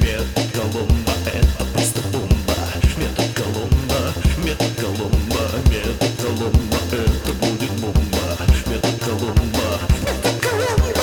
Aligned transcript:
Метод 0.00 0.52
Колумба 0.54 1.12
это 1.26 1.64
просто 1.72 2.00
бомба 2.12 2.56
Метод 2.98 3.28
Колумба, 3.36 4.12
метод 4.44 4.72
Колумба 4.80 5.42
Метод 5.70 6.12
Колумба 6.20 6.78
это 6.92 7.32
будет 7.34 7.70
бомба 7.80 8.26
Метод 8.68 9.00
Колумба, 9.04 9.80
метод 10.00 10.40
Колумба 10.42 10.96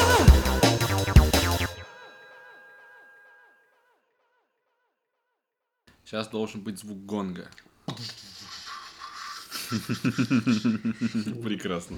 Сейчас 6.06 6.28
должен 6.28 6.62
быть 6.62 6.80
звук 6.80 7.06
гонга. 7.06 7.50
Прекрасно. 11.44 11.98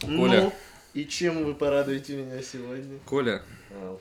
Коля, 0.00 0.42
Ну, 0.42 0.52
и 0.94 1.04
чем 1.06 1.44
вы 1.44 1.54
порадуете 1.54 2.16
меня 2.16 2.42
сегодня? 2.42 2.98
Коля, 3.04 3.42
А, 3.70 3.98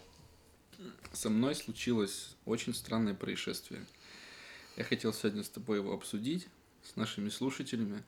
со 1.11 1.29
мной 1.29 1.55
случилось 1.55 2.35
очень 2.45 2.73
странное 2.73 3.13
происшествие. 3.13 3.85
Я 4.77 4.83
хотел 4.83 5.13
сегодня 5.13 5.43
с 5.43 5.49
тобой 5.49 5.77
его 5.77 5.93
обсудить, 5.93 6.47
с 6.83 6.95
нашими 6.95 7.29
слушателями. 7.29 8.03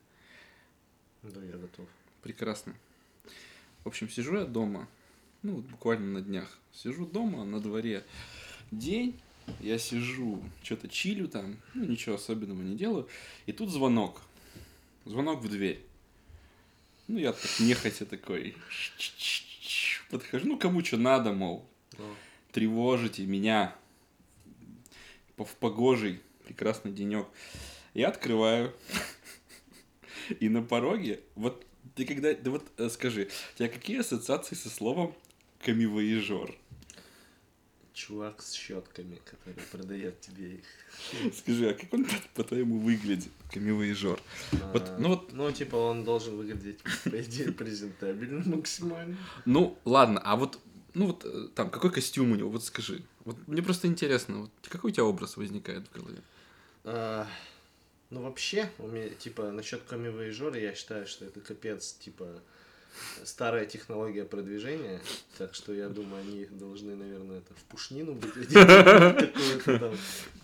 да, 1.22 1.42
я 1.44 1.56
готов. 1.56 1.88
Прекрасно. 2.22 2.74
В 3.84 3.88
общем, 3.88 4.08
сижу 4.08 4.36
я 4.36 4.44
дома, 4.44 4.88
ну, 5.42 5.56
вот 5.56 5.64
буквально 5.64 6.20
на 6.20 6.20
днях. 6.20 6.58
Сижу 6.72 7.04
дома, 7.04 7.44
на 7.44 7.60
дворе 7.60 8.04
день, 8.70 9.20
я 9.60 9.78
сижу, 9.78 10.42
что-то 10.62 10.88
чилю 10.88 11.28
там, 11.28 11.56
ну, 11.74 11.84
ничего 11.84 12.14
особенного 12.14 12.62
не 12.62 12.76
делаю. 12.76 13.08
И 13.46 13.52
тут 13.52 13.70
звонок. 13.70 14.22
Звонок 15.04 15.42
в 15.42 15.48
дверь. 15.48 15.84
Ну, 17.08 17.18
я 17.18 17.32
так 17.32 17.50
нехотя 17.60 18.06
такой 18.06 18.56
подхожу, 20.10 20.46
ну, 20.46 20.58
кому 20.58 20.84
что 20.84 20.96
надо, 20.96 21.32
мол, 21.32 21.68
Ну, 21.98 22.14
тревожите 22.52 23.24
меня 23.26 23.74
в 25.36 25.56
погожий 25.56 26.20
прекрасный 26.44 26.92
денек. 26.92 27.26
Я 27.94 28.08
открываю, 28.08 28.72
и 30.40 30.48
на 30.48 30.62
пороге, 30.62 31.20
вот 31.34 31.66
ты 31.94 32.04
когда, 32.04 32.32
да 32.34 32.50
вот 32.50 32.64
э, 32.78 32.88
скажи, 32.88 33.28
у 33.54 33.58
тебя 33.58 33.68
какие 33.68 33.98
ассоциации 34.00 34.54
со 34.54 34.68
словом 34.70 35.14
камевоежор? 35.64 36.54
чувак 37.94 38.42
с 38.42 38.54
щетками, 38.54 39.20
который 39.24 39.62
продает 39.70 40.18
тебе 40.20 40.54
их. 40.54 41.34
Скажи, 41.38 41.68
а 41.70 41.74
как 41.74 41.92
он 41.92 42.04
по- 42.06 42.42
по-твоему 42.42 42.78
выглядит, 42.78 43.30
камевоежор? 43.52 44.18
Вот, 44.72 44.88
А, 44.88 44.96
ну 44.98 45.08
вот- 45.10 45.32
Ну, 45.34 45.52
типа, 45.52 45.76
он 45.76 46.02
должен 46.02 46.36
выглядеть, 46.36 46.78
по 47.04 47.20
идее, 47.20 47.52
презентабельно 47.52 48.42
максимально. 48.56 49.16
Ну, 49.44 49.78
ладно, 49.84 50.20
а 50.24 50.36
вот, 50.36 50.58
ну 50.94 51.06
вот 51.06 51.24
э, 51.24 51.48
там, 51.54 51.70
какой 51.70 51.90
костюм 51.90 52.32
у 52.32 52.36
него, 52.36 52.50
вот 52.50 52.64
скажи. 52.64 53.02
Вот 53.24 53.36
мне 53.46 53.62
просто 53.62 53.86
интересно, 53.88 54.40
вот 54.42 54.50
какой 54.68 54.90
у 54.90 54.94
тебя 54.94 55.04
образ 55.04 55.36
возникает 55.36 55.86
в 55.88 55.92
голове? 55.96 56.18
А, 56.84 57.26
ну, 58.10 58.22
вообще, 58.22 58.70
у 58.78 58.86
меня, 58.88 59.08
типа, 59.10 59.50
насчет 59.52 59.82
камевоежора, 59.82 60.58
я 60.58 60.74
считаю, 60.74 61.06
что 61.06 61.24
это 61.24 61.40
капец, 61.40 61.92
типа, 61.94 62.40
старая 63.24 63.64
технология 63.66 64.24
продвижения, 64.24 65.00
так 65.38 65.54
что 65.54 65.72
я 65.72 65.88
думаю, 65.88 66.22
они 66.22 66.44
должны, 66.46 66.94
наверное, 66.96 67.38
это 67.38 67.54
в 67.54 67.64
пушнину 67.64 68.12
быть 68.14 68.32
какую-то 68.52 69.78
там 69.78 69.96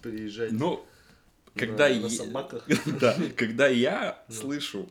приезжать 0.02 0.52
Ну, 0.52 0.84
когда 1.54 1.88
на, 1.88 1.92
я- 1.92 2.00
на 2.00 2.08
собаках. 2.08 2.64
Да, 3.00 3.16
когда 3.36 3.66
я 3.68 4.24
Ну. 4.28 4.34
слышу 4.34 4.88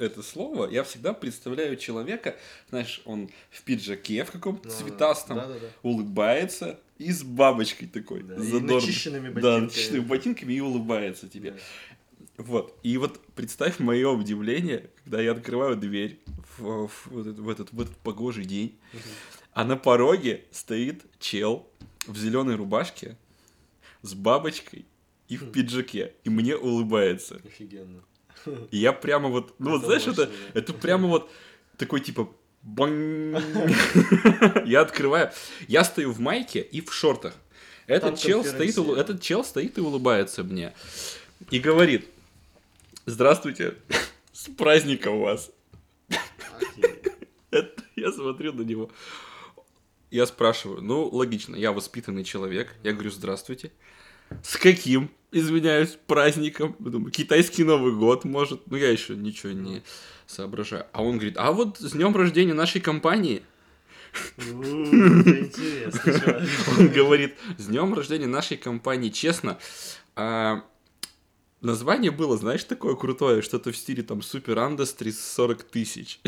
это 0.00 0.22
слово, 0.22 0.68
я 0.70 0.82
всегда 0.82 1.12
представляю 1.12 1.76
человека, 1.76 2.36
знаешь, 2.70 3.02
он 3.04 3.30
в 3.50 3.62
пиджаке 3.62 4.24
в 4.24 4.30
каком-то 4.30 4.68
Ну, 4.68 4.74
цветастом, 4.74 5.36
Да-да-да. 5.36 5.66
улыбается 5.82 6.80
и 6.98 7.12
с 7.12 7.22
бабочкой 7.22 7.88
такой 7.88 8.22
Да, 8.22 8.34
и 8.34 8.38
задорной. 8.38 8.74
начищенными 8.86 9.28
Да, 9.28 9.34
ботинками. 9.40 9.60
начищенными 9.64 10.04
ботинками 10.04 10.52
и 10.54 10.60
улыбается 10.60 11.28
тебе. 11.28 11.50
Да. 11.52 11.58
Вот. 12.38 12.78
И 12.82 12.96
вот 12.96 13.20
представь 13.34 13.78
мое 13.78 14.08
удивление, 14.10 14.88
когда 15.04 15.20
я 15.20 15.32
открываю 15.32 15.76
дверь 15.76 16.18
в, 16.58 16.88
в 17.06 17.18
этот, 17.20 17.38
в, 17.38 17.48
этот, 17.48 17.72
в 17.72 17.80
этот 17.80 17.96
погожий 17.98 18.44
день, 18.46 18.78
а 19.52 19.64
на 19.64 19.76
пороге 19.76 20.44
стоит 20.50 21.02
чел 21.18 21.68
в 22.06 22.16
зеленой 22.16 22.54
рубашке 22.56 23.16
с 24.02 24.14
бабочкой 24.14 24.86
и 25.28 25.36
в 25.36 25.52
пиджаке, 25.52 26.14
и 26.24 26.30
мне 26.30 26.56
улыбается. 26.56 27.40
Офигенно. 27.44 28.02
И 28.70 28.78
я 28.78 28.92
прямо 28.92 29.28
вот, 29.28 29.54
ну 29.58 29.70
вот 29.70 29.84
знаешь, 29.84 30.06
это, 30.06 30.30
это 30.54 30.72
прямо 30.72 31.08
вот 31.08 31.30
такой 31.76 32.00
типа. 32.00 32.28
Я 34.66 34.82
открываю, 34.82 35.30
я 35.66 35.82
стою 35.82 36.12
в 36.12 36.20
майке 36.20 36.60
и 36.60 36.82
в 36.82 36.92
шортах. 36.92 37.32
Этот 37.86 38.18
чел 38.18 38.44
стоит, 38.44 38.76
этот 38.76 39.22
чел 39.22 39.44
стоит 39.44 39.78
и 39.78 39.80
улыбается 39.80 40.44
мне 40.44 40.74
и 41.50 41.58
говорит: 41.58 42.06
"Здравствуйте, 43.06 43.76
с 44.34 44.50
праздником 44.50 45.20
вас". 45.20 45.50
Это 47.50 47.82
я 47.96 48.12
смотрю 48.12 48.52
на 48.52 48.62
него. 48.62 48.90
Я 50.10 50.26
спрашиваю, 50.26 50.82
ну, 50.82 51.08
логично, 51.08 51.54
я 51.54 51.72
воспитанный 51.72 52.24
человек. 52.24 52.74
Я 52.82 52.92
говорю, 52.92 53.10
здравствуйте. 53.10 53.72
С 54.42 54.56
каким, 54.56 55.10
извиняюсь, 55.32 55.98
праздником? 56.06 56.76
Думаю, 56.78 57.10
китайский 57.10 57.64
Новый 57.64 57.92
год, 57.94 58.24
может. 58.24 58.66
Ну, 58.66 58.76
я 58.76 58.90
еще 58.90 59.14
ничего 59.16 59.52
не 59.52 59.82
соображаю. 60.26 60.86
А 60.92 61.02
он 61.02 61.16
говорит, 61.16 61.36
а 61.36 61.52
вот 61.52 61.78
с 61.78 61.92
днем 61.92 62.16
рождения 62.16 62.54
нашей 62.54 62.80
компании. 62.80 63.42
Он 66.78 66.88
говорит, 66.88 67.34
с 67.58 67.66
днем 67.66 67.94
рождения 67.94 68.26
нашей 68.26 68.56
компании, 68.56 69.10
честно, 69.10 69.58
а, 70.16 70.64
название 71.60 72.10
было, 72.10 72.36
знаешь, 72.36 72.64
такое 72.64 72.94
крутое, 72.94 73.42
что-то 73.42 73.72
в 73.72 73.76
стиле 73.76 74.02
там 74.02 74.22
Супер 74.22 74.58
Андастрис 74.58 75.20
40 75.34 75.62
тысяч. 75.64 76.20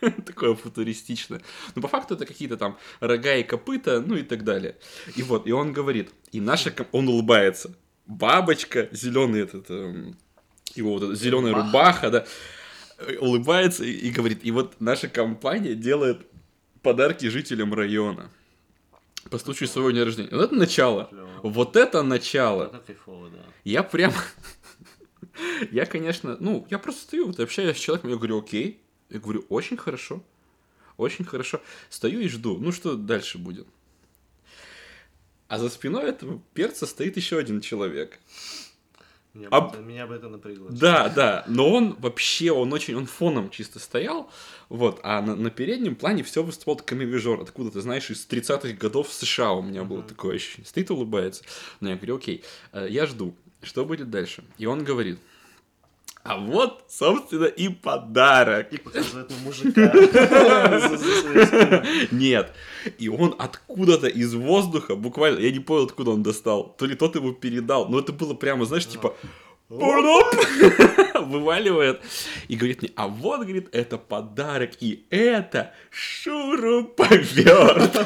Такое 0.26 0.54
футуристичное. 0.54 1.42
Но 1.74 1.82
по 1.82 1.88
факту 1.88 2.14
это 2.14 2.26
какие-то 2.26 2.56
там 2.56 2.78
рога 3.00 3.34
и 3.36 3.42
копыта, 3.42 4.00
ну 4.00 4.16
и 4.16 4.22
так 4.22 4.44
далее. 4.44 4.76
И 5.14 5.22
вот, 5.22 5.46
и 5.46 5.52
он 5.52 5.72
говорит, 5.72 6.10
и 6.32 6.40
наша... 6.40 6.74
Он 6.92 7.08
улыбается. 7.08 7.74
Бабочка, 8.06 8.88
зеленый 8.92 9.42
этот... 9.42 9.70
эм, 9.70 10.16
его 10.74 10.98
вот 10.98 11.16
зеленая 11.16 11.54
Рубаха. 11.54 12.10
да, 12.10 12.26
улыбается 13.20 13.84
и, 13.84 14.10
говорит, 14.10 14.40
и 14.42 14.50
вот 14.50 14.76
наша 14.80 15.08
компания 15.08 15.74
делает 15.74 16.26
подарки 16.82 17.26
жителям 17.26 17.74
района 17.74 18.30
по 19.30 19.38
случаю 19.38 19.68
своего 19.68 19.90
дня 19.90 20.04
рождения. 20.04 20.28
Вот 20.30 20.44
это 20.44 20.54
начало. 20.54 21.10
Вот 21.42 21.76
это 21.76 22.02
начало. 22.02 22.64
Это 22.64 22.78
кайфово, 22.78 23.30
да. 23.30 23.38
Я 23.64 23.82
прям... 23.82 24.12
Я, 25.70 25.86
конечно, 25.86 26.36
ну, 26.40 26.66
я 26.70 26.78
просто 26.78 27.02
стою, 27.02 27.26
вот 27.26 27.40
общаюсь 27.40 27.76
с 27.76 27.80
человеком, 27.80 28.10
я 28.10 28.16
говорю, 28.16 28.38
окей. 28.38 28.80
Я 29.08 29.20
говорю, 29.20 29.44
очень 29.48 29.76
хорошо. 29.76 30.22
Очень 30.96 31.24
хорошо. 31.24 31.60
Стою 31.90 32.20
и 32.20 32.28
жду. 32.28 32.58
Ну, 32.58 32.72
что 32.72 32.96
дальше 32.96 33.38
будет? 33.38 33.66
А 35.48 35.58
за 35.58 35.68
спиной 35.68 36.08
этого 36.08 36.42
перца 36.54 36.86
стоит 36.86 37.16
еще 37.16 37.38
один 37.38 37.60
человек. 37.60 38.18
Меня, 39.36 39.48
А- 39.50 39.60
бы, 39.60 39.68
это, 39.68 39.78
меня 39.78 40.06
бы 40.06 40.14
это 40.14 40.28
напрягло. 40.28 40.68
Да, 40.70 41.08
да, 41.10 41.44
но 41.46 41.70
он 41.70 41.94
вообще, 41.98 42.52
он 42.52 42.72
очень, 42.72 42.94
он 42.94 43.06
фоном 43.06 43.50
чисто 43.50 43.78
стоял, 43.78 44.30
вот, 44.70 44.98
а 45.02 45.20
на, 45.20 45.36
на 45.36 45.50
переднем 45.50 45.94
плане 45.94 46.22
все 46.22 46.42
выступал 46.42 46.76
камевижор, 46.76 47.40
откуда 47.42 47.70
ты 47.70 47.80
знаешь, 47.82 48.10
из 48.10 48.26
30-х 48.26 48.72
годов 48.72 49.12
США 49.12 49.52
у 49.52 49.62
меня 49.62 49.84
было 49.84 49.98
Мгм. 49.98 50.08
такое 50.08 50.36
ощущение. 50.36 50.66
Стоит, 50.66 50.90
улыбается. 50.90 51.44
Но 51.80 51.90
я 51.90 51.96
говорю, 51.96 52.16
окей, 52.16 52.44
э, 52.72 52.86
я 52.88 53.04
жду, 53.06 53.34
что 53.62 53.84
будет 53.84 54.10
дальше? 54.10 54.42
И 54.56 54.64
он 54.64 54.84
говорит, 54.84 55.18
а 56.28 56.36
вот, 56.38 56.84
собственно, 56.88 57.44
и 57.44 57.68
подарок. 57.68 58.72
И 58.72 58.78
показывает 58.78 59.30
на 59.30 59.36
мужика. 59.44 59.92
Нет. 62.10 62.52
И 62.98 63.08
он 63.08 63.34
откуда-то 63.38 64.08
из 64.08 64.34
воздуха, 64.34 64.96
буквально, 64.96 65.38
я 65.38 65.52
не 65.52 65.60
понял, 65.60 65.84
откуда 65.84 66.10
он 66.10 66.22
достал. 66.22 66.74
То 66.78 66.86
ли 66.86 66.94
тот 66.96 67.14
его 67.14 67.32
передал, 67.32 67.88
но 67.88 68.00
это 68.00 68.12
было 68.12 68.34
прямо, 68.34 68.64
знаешь, 68.64 68.86
типа... 68.86 69.14
Вываливает. 69.68 72.00
И 72.48 72.56
говорит 72.56 72.82
мне, 72.82 72.90
а 72.96 73.08
вот, 73.08 73.40
говорит, 73.40 73.68
это 73.72 73.98
подарок, 73.98 74.70
и 74.80 75.06
это 75.10 75.72
шуруповерт. 75.90 77.96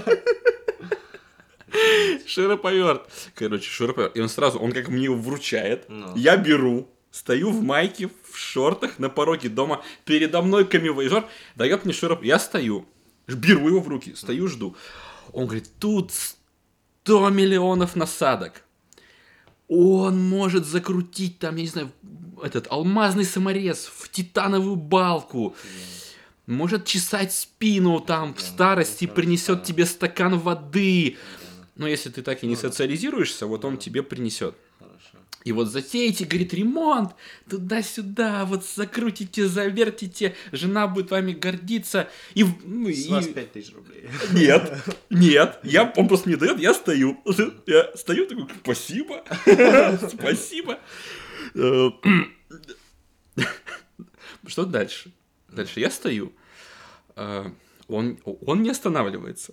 Шуруповерт. 2.27 3.09
Короче, 3.35 3.71
шуруповерт. 3.71 4.17
И 4.17 4.21
он 4.21 4.29
сразу, 4.29 4.59
он 4.59 4.73
как 4.73 4.89
мне 4.89 5.05
его 5.05 5.17
вручает, 5.17 5.85
Ну. 5.89 6.15
я 6.17 6.37
беру, 6.37 6.89
стою 7.11 7.51
в 7.51 7.63
майке, 7.63 8.11
в 8.31 8.37
шортах 8.37 8.99
на 8.99 9.09
пороге 9.09 9.49
дома, 9.49 9.83
передо 10.05 10.43
мной 10.43 10.65
камевоежор, 10.65 11.29
дает 11.57 11.85
мне 11.85 11.93
шуруп, 11.93 12.23
я 12.23 12.39
стою, 12.39 12.87
беру 13.27 13.69
его 13.69 13.81
в 13.81 13.89
руки, 13.89 14.15
стою, 14.15 14.49
жду. 14.49 14.77
Он 15.33 15.47
говорит, 15.47 15.71
тут 15.79 16.13
100 17.05 17.31
миллионов 17.31 17.97
насадок. 17.97 18.65
Он 19.69 20.21
может 20.29 20.67
закрутить 20.67 21.39
там, 21.39 21.57
я 21.57 21.63
не 21.63 21.69
знаю, 21.69 21.93
этот 22.43 22.67
алмазный 22.71 23.25
саморез 23.25 23.87
в 23.87 24.09
титановую 24.11 24.77
балку. 24.77 25.55
Может 26.47 26.87
чесать 26.87 27.33
спину 27.33 28.01
там 28.01 28.35
в 28.35 28.41
старости, 28.41 29.07
принесет 29.07 29.63
тебе 29.63 29.87
стакан 29.87 30.39
воды. 30.39 31.17
Но 31.77 31.87
если 31.87 32.11
ты 32.11 32.23
так 32.23 32.43
и 32.43 32.47
не 32.49 32.57
социализируешься, 32.57 33.47
вот 33.47 33.65
он 33.65 33.77
тебе 33.77 34.03
принесет. 34.03 34.57
И 35.45 35.53
вот 35.53 35.69
затеете, 35.69 36.27
говорит, 36.27 36.53
ремонт, 36.53 37.13
туда-сюда, 37.49 38.45
вот 38.45 38.65
закрутите, 38.67 39.47
завертите, 39.49 40.35
жена 40.53 40.87
будет 40.87 41.11
вами 41.11 41.33
гордиться. 41.33 42.09
И, 42.35 42.45
ну, 42.65 42.91
С 42.91 43.07
и- 43.07 43.11
вас 43.11 43.27
5000 43.27 43.73
рублей. 43.75 44.05
Нет, 44.33 44.71
нет, 45.11 45.59
я, 45.63 45.93
он 45.97 46.09
просто 46.09 46.29
мне 46.29 46.37
дает, 46.37 46.59
я 46.61 46.75
стою. 46.75 47.23
Я 47.67 47.91
стою 47.97 48.27
такой, 48.27 48.47
спасибо, 48.63 49.25
спасибо. 50.11 50.79
Э, 51.55 51.91
Что 54.47 54.65
дальше? 54.65 55.13
Дальше 55.49 55.81
я 55.81 55.91
стою. 55.91 56.33
Э, 57.17 57.47
Он, 57.89 58.19
он 58.47 58.63
не 58.63 58.71
останавливается. 58.71 59.53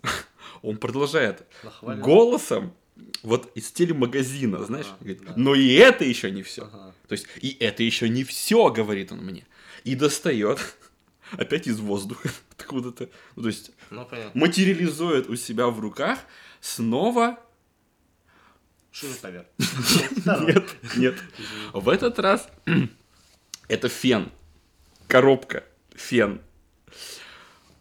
Он 0.62 0.78
продолжает 0.78 1.46
голосом, 1.82 2.74
вот 3.24 3.52
из 3.56 3.72
телемагазина, 3.72 4.64
знаешь, 4.64 4.86
Ага, 4.88 4.98
говорит, 5.00 5.26
да. 5.26 5.34
но 5.36 5.56
и 5.56 5.74
это 5.74 6.04
еще 6.06 6.32
не 6.32 6.44
все. 6.44 6.64
Ага. 6.64 6.94
То 7.08 7.14
есть, 7.14 7.28
и 7.42 7.56
это 7.60 7.84
еще 7.84 8.10
не 8.10 8.24
все, 8.24 8.70
говорит 8.72 9.12
он 9.12 9.20
мне. 9.20 9.46
И 9.84 9.96
достает 9.96 10.60
опять 11.32 11.68
из 11.68 11.80
воздуха 11.80 12.30
откуда-то. 12.58 13.10
Ну, 13.36 13.42
то 13.44 13.48
есть, 13.50 13.72
Ну, 13.90 14.06
понятно. 14.06 14.40
материализует 14.40 15.30
у 15.30 15.36
себя 15.36 15.68
в 15.68 15.80
руках 15.80 16.20
снова... 16.62 17.40
Шуруповерт. 18.92 19.48
Нет, 20.26 20.66
нет. 20.96 21.16
В 21.74 21.88
этот 21.90 22.18
раз 22.18 22.50
это 23.68 23.90
фен. 23.90 24.32
Коробка. 25.08 25.64
Фен. 25.96 26.42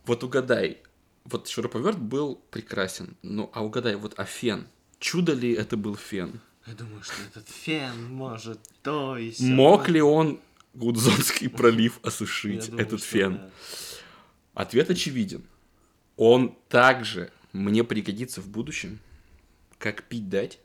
Вот 0.05 0.23
угадай. 0.25 0.83
Вот 1.25 1.49
шуруповерт 1.49 1.99
был 1.99 2.37
прекрасен. 2.51 3.17
Ну, 3.23 3.51
а 3.55 3.65
угадай, 3.65 3.95
вот 3.97 4.13
а 4.19 4.25
фен? 4.27 4.69
Чудо 4.99 5.33
ли 5.35 5.53
это 5.53 5.77
был 5.77 5.97
фен? 5.97 6.41
Я 6.67 6.75
думаю, 6.75 7.03
что 7.03 7.15
этот 7.31 7.49
фен 7.49 8.13
может 8.13 8.59
то 8.83 9.17
и 9.17 9.33
сё. 9.33 9.45
Мог 9.45 9.89
ли 9.89 10.01
он 10.01 10.41
Гудзонский 10.75 11.49
пролив 11.51 12.01
осушить, 12.03 12.67
думаю, 12.71 12.87
этот 12.87 13.03
фен? 13.03 13.37
да. 13.37 13.51
Ответ 14.55 14.91
очевиден. 14.91 15.45
Он 16.17 16.57
также 16.69 17.31
мне 17.53 17.85
пригодится 17.85 18.41
в 18.41 18.49
будущем, 18.49 18.99
как 19.79 20.03
пить 20.05 20.29
дать. 20.29 20.59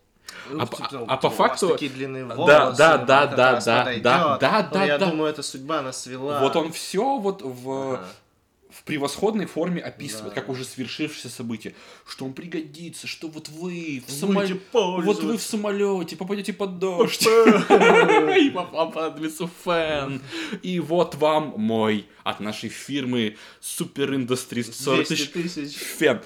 А 0.57 0.65
по- 0.65 0.87
ну, 0.93 1.05
а 1.09 1.17
по 1.17 1.29
факту- 1.29 1.69
такие 1.69 1.91
длинные 1.91 2.25
Да, 2.25 2.35
волосы, 2.35 2.77
да, 2.77 2.97
да, 2.97 3.27
да, 3.27 3.59
да, 3.59 3.79
подойдёт. 3.79 4.03
да, 4.03 4.37
да, 4.37 4.61
Ну, 4.63 4.69
да, 4.73 4.85
Я 4.85 4.97
да. 4.97 5.09
думаю, 5.09 5.29
это 5.29 5.43
судьба 5.43 5.81
нас 5.81 6.01
свела. 6.01 6.39
Вот 6.39 6.55
он 6.55 6.71
все 6.71 7.17
вот 7.19 7.41
в, 7.41 7.95
Ага. 7.95 8.07
В 8.73 8.83
превосходной 8.83 9.45
форме 9.45 9.81
описывает, 9.81 10.33
Да. 10.33 10.41
как 10.41 10.49
уже 10.49 10.63
свершившееся 10.63 11.29
событие, 11.29 11.73
что 12.07 12.25
он 12.25 12.33
пригодится, 12.33 13.07
что 13.07 13.27
вот 13.27 13.49
вы 13.49 14.01
в 14.07 14.11
самолете, 14.11 14.59
вот 14.73 15.23
вы 15.23 15.37
в 15.37 15.41
самолете 15.41 16.15
попадете 16.15 16.53
под 16.53 16.79
дождь, 16.79 17.21
и 17.27 18.49
вам 18.51 18.91
понадобится 18.91 19.49
фэн, 19.63 20.21
и 20.61 20.79
вот 20.79 21.15
вам 21.15 21.53
мой 21.57 22.07
от 22.23 22.39
нашей 22.39 22.69
фирмы 22.69 23.37
Super 23.61 24.09
Industries 24.15 24.71
40 24.73 25.07
200 25.07 25.25
тысяч 25.31 25.75
фен. 25.77 26.21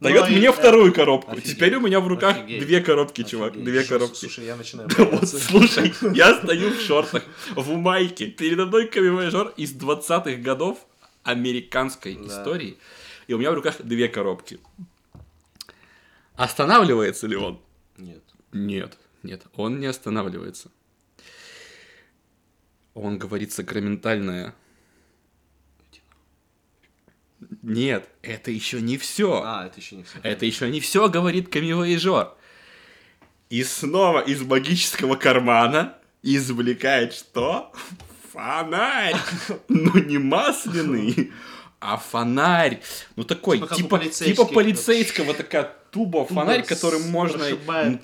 Ну, 0.00 0.10
Дает 0.10 0.30
и- 0.30 0.36
мне 0.36 0.52
вторую 0.52 0.92
коробку. 0.94 1.32
Офигеть. 1.32 1.56
Теперь 1.56 1.74
у 1.74 1.80
меня 1.80 1.98
в 1.98 2.06
руках 2.06 2.36
Офигеть. 2.38 2.64
две 2.64 2.80
коробки, 2.80 3.24
чувак. 3.24 3.50
Офигеть. 3.50 3.64
Две 3.64 3.80
Слушай, 3.80 3.88
коробки. 3.88 4.18
Слушай, 4.20 4.44
я 4.46 4.54
начинаю 4.56 4.88
Вот, 4.96 5.08
бояться. 5.10 5.38
слушай, 5.40 5.92
я 6.14 6.34
стою 6.38 6.70
в 6.70 6.80
шортах, 6.80 7.24
в 7.56 7.74
майке, 7.76 8.26
передо 8.26 8.66
мной 8.66 8.86
камевояжер 8.86 9.52
из 9.56 9.74
20-х 9.74 10.34
годов 10.36 10.78
американской 11.22 12.14
Да. 12.16 12.26
истории, 12.26 12.78
и 13.26 13.34
у 13.34 13.38
меня 13.38 13.50
в 13.50 13.54
руках 13.54 13.76
две 13.82 14.08
коробки. 14.08 14.60
Останавливается 16.34 17.26
ли 17.26 17.36
он? 17.36 17.60
Нет. 17.96 18.22
Нет, 18.52 18.96
нет, 19.22 19.42
он 19.54 19.80
не 19.80 19.86
останавливается. 19.86 20.70
Он 22.94 23.18
говорит 23.18 23.52
сакраментальное. 23.52 24.54
Нет, 27.62 28.08
это 28.22 28.50
еще 28.50 28.80
не 28.80 28.98
все. 28.98 29.42
А, 29.44 29.66
это 29.66 29.78
еще 29.78 29.96
не 29.96 30.02
все. 30.02 30.18
Это 30.22 30.46
еще 30.46 30.68
не 30.70 30.80
все, 30.80 31.08
говорит 31.08 31.48
камевояжер. 31.48 32.34
И 33.50 33.62
снова 33.62 34.20
из 34.20 34.42
магического 34.42 35.16
кармана 35.16 35.96
извлекает 36.22 37.14
что? 37.14 37.72
Фонарь. 38.38 39.16
Ну, 39.68 39.98
не 39.98 40.18
масляный, 40.18 41.32
а 41.80 41.96
фонарь. 41.96 42.80
Ну, 43.16 43.24
такой, 43.24 43.58
Типа 43.58 43.74
типа, 43.74 43.98
типа 43.98 44.44
полицейского, 44.46 45.34
такая 45.34 45.64
туба, 45.90 46.24
фонарь, 46.24 46.64
с- 46.64 46.68
которым 46.68 47.08
можно 47.10 47.44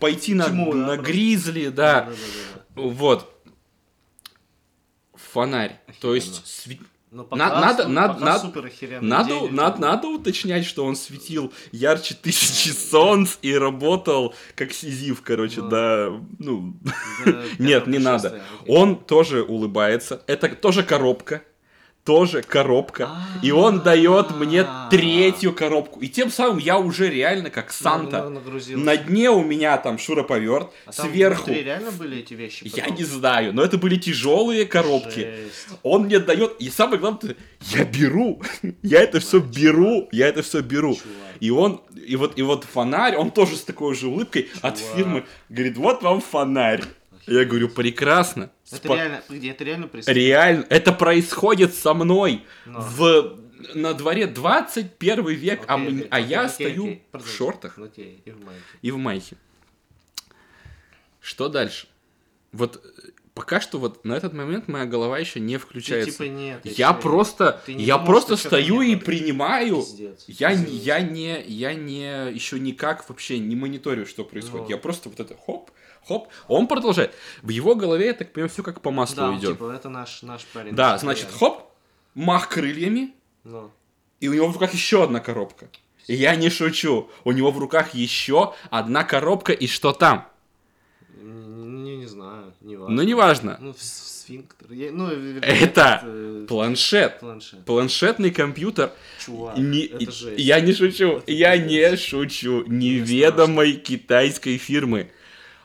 пойти 0.00 0.34
на, 0.34 0.46
тьму, 0.48 0.72
да, 0.72 0.78
на 0.78 0.86
просто. 0.94 1.02
гризли, 1.12 1.68
Да, 1.68 1.72
да. 1.72 2.00
да, 2.02 2.10
да, 2.10 2.16
да. 2.76 2.82
Вот. 2.82 3.30
Фонарь. 5.32 5.80
То 6.00 6.12
Охеренно. 6.12 6.14
есть, 6.14 6.42
сви- 6.66 6.80
Но 7.14 7.22
На- 7.22 7.28
пока, 7.28 7.60
надо- 7.60 7.88
надо- 7.88 8.14
пока 8.14 8.24
надо- 8.26 8.40
супер 8.40 8.72
Надо, 9.00 9.28
день, 9.28 9.52
надо, 9.52 9.72
это- 9.74 9.80
надо 9.80 10.08
уточнять, 10.08 10.66
что 10.66 10.84
он 10.84 10.96
светил 10.96 11.52
ярче 11.70 12.14
тысячи 12.20 12.70
солнц 12.70 13.36
и 13.40 13.56
работал 13.56 14.34
как 14.56 14.72
сизиф, 14.72 15.22
короче, 15.22 15.62
да, 15.62 16.10
ну, 16.40 16.74
до 17.24 17.44
нет, 17.60 17.86
не 17.86 17.98
надо. 17.98 18.42
Он 18.66 18.96
тоже 18.96 19.42
улыбается, 19.44 20.22
это 20.26 20.48
тоже 20.56 20.82
коробка, 20.82 21.42
тоже 22.04 22.42
коробка, 22.42 23.08
и 23.42 23.50
он 23.50 23.80
дает 23.80 24.30
мне 24.36 24.62
А. 24.62 24.88
третью 24.90 25.54
коробку, 25.54 26.00
и 26.00 26.08
тем 26.08 26.30
самым 26.30 26.58
я 26.58 26.78
уже 26.78 27.08
реально 27.08 27.48
как 27.50 27.72
Санта. 27.72 28.30
На 28.76 28.96
дне 28.96 29.30
у 29.30 29.42
меня 29.42 29.78
там 29.78 29.98
шуруповерт, 29.98 30.70
А 30.86 30.92
сверху, 30.92 31.50
реально 31.50 31.90
были 31.92 32.18
эти 32.18 32.34
вещи? 32.34 32.70
я 32.76 32.88
не 32.90 33.04
знаю, 33.04 33.54
но 33.54 33.62
это 33.62 33.78
были 33.78 33.96
тяжелые 33.96 34.66
коробки. 34.66 35.28
Он 35.82 36.04
мне 36.04 36.18
дает, 36.18 36.56
и 36.60 36.68
самое 36.68 36.98
главное, 36.98 37.36
я 37.70 37.84
беру, 37.84 38.42
я 38.82 39.00
это 39.00 39.20
все 39.20 39.38
беру, 39.40 40.08
я 40.12 40.28
это 40.28 40.42
все 40.42 40.60
беру. 40.60 40.98
И 41.40 41.50
он, 41.50 41.80
и 42.06 42.16
вот, 42.16 42.38
и 42.38 42.42
вот 42.42 42.64
фонарь, 42.64 43.16
он 43.16 43.30
тоже 43.30 43.56
с 43.56 43.62
такой 43.62 43.94
же 43.94 44.08
улыбкой 44.08 44.50
от 44.62 44.78
фирмы 44.78 45.24
говорит, 45.48 45.76
вот 45.78 46.02
вам 46.02 46.20
фонарь. 46.20 46.82
Я 47.26 47.44
говорю, 47.44 47.68
прекрасно. 47.68 48.50
Это 48.70 48.88
Спо- 48.88 48.94
реально, 48.96 49.22
это 49.28 49.64
реально 49.64 49.88
происходит? 49.88 50.16
Реально, 50.16 50.66
это 50.68 50.92
происходит 50.92 51.74
со 51.74 51.94
мной 51.94 52.44
Но. 52.66 52.80
в 52.80 53.40
на 53.74 53.94
дворе 53.94 54.26
21 54.26 55.26
век, 55.28 55.62
а, 55.66 55.74
Окей, 55.76 55.86
м- 55.88 55.96
окей, 55.96 56.08
а 56.10 56.20
я 56.20 56.40
окей, 56.42 56.50
стою 56.52 56.84
окей, 56.84 57.02
в 57.12 57.26
шортах 57.28 57.76
Ну, 57.78 57.84
окей, 57.86 58.20
и 58.24 58.30
в 58.30 58.44
майке. 58.44 58.60
и 58.82 58.90
в 58.90 58.98
майке. 58.98 59.36
Что 61.20 61.48
дальше? 61.48 61.88
Вот 62.52 62.84
э, 62.84 62.88
пока 63.34 63.60
что 63.60 63.78
вот 63.78 64.04
на 64.04 64.14
этот 64.14 64.32
момент 64.32 64.68
моя 64.68 64.84
голова 64.86 65.18
еще 65.18 65.40
не 65.40 65.56
Ты 65.58 65.62
включается. 65.64 66.10
типа 66.12 66.22
нет. 66.24 66.60
Я 66.64 66.90
ещё- 66.90 67.00
просто, 67.00 67.60
ты 67.66 67.74
не 67.74 67.84
я 67.84 67.98
просто 67.98 68.36
стою 68.36 68.80
и 68.80 68.94
принимаю. 68.96 69.76
Пиздец. 69.76 70.24
Я, 70.28 70.50
не- 70.54 70.56
Извините. 70.64 70.84
я 70.86 71.00
не, 71.00 71.42
я 71.42 71.74
не, 71.74 72.32
еще 72.32 72.58
никак 72.60 73.08
вообще 73.08 73.38
не 73.38 73.56
мониторю, 73.56 74.06
что 74.06 74.24
происходит. 74.24 74.66
Ну. 74.66 74.70
Я 74.70 74.78
просто 74.78 75.08
вот 75.08 75.18
это 75.20 75.36
хоп, 75.46 75.70
хоп. 76.06 76.28
Он 76.48 76.66
продолжает. 76.68 77.12
В 77.42 77.48
его 77.48 77.74
голове, 77.74 78.06
я 78.06 78.12
так 78.14 78.32
понимаю, 78.32 78.50
все 78.50 78.62
как 78.62 78.80
по 78.80 78.90
маслу 78.90 79.16
Да, 79.16 79.36
идет. 79.36 79.50
типа, 79.58 79.72
это 79.72 79.88
наш, 79.88 80.22
наш 80.22 80.44
парень. 80.46 80.74
да, 80.74 80.96
значит, 80.98 81.28
хоп, 81.32 81.70
мах 82.14 82.48
крыльями, 82.48 83.14
Ну, 83.42 83.70
и 84.20 84.28
у 84.28 84.32
него 84.34 84.46
в 84.48 84.52
руках 84.54 84.72
еще 84.74 85.02
одна 85.02 85.20
коробка. 85.20 85.68
Я 86.06 86.36
не 86.36 86.50
шучу. 86.50 87.08
У 87.24 87.32
него 87.32 87.50
в 87.50 87.58
руках 87.58 87.94
еще 87.94 88.52
одна 88.70 89.04
коробка, 89.04 89.52
и 89.52 89.66
что 89.66 89.92
там? 89.92 90.28
не, 91.22 91.96
не 91.96 92.06
знаю, 92.06 92.52
не 92.60 92.73
важно. 92.84 92.96
Ну, 92.96 93.02
неважно. 93.08 93.58
Ну, 93.60 93.74
сфинктер. 93.78 94.72
Я- 94.72 94.92
ну, 94.92 95.08
э, 95.10 95.40
Это 95.42 96.00
э, 96.04 96.46
Планшет. 96.48 97.20
планшет. 97.20 97.64
Планшетный 97.64 98.30
компьютер. 98.30 98.90
Чувак, 99.24 99.56
Не- 99.58 99.84
это 99.86 100.10
жесть. 100.12 100.38
я 100.38 100.60
не 100.60 100.72
шучу, 100.72 101.18
Это 101.18 101.32
я 101.32 101.56
пиздец. 101.58 101.90
не 101.90 101.96
шучу. 101.96 102.64
Неведомой 102.66 103.72
китайской 103.74 104.56
фирмы. 104.58 105.10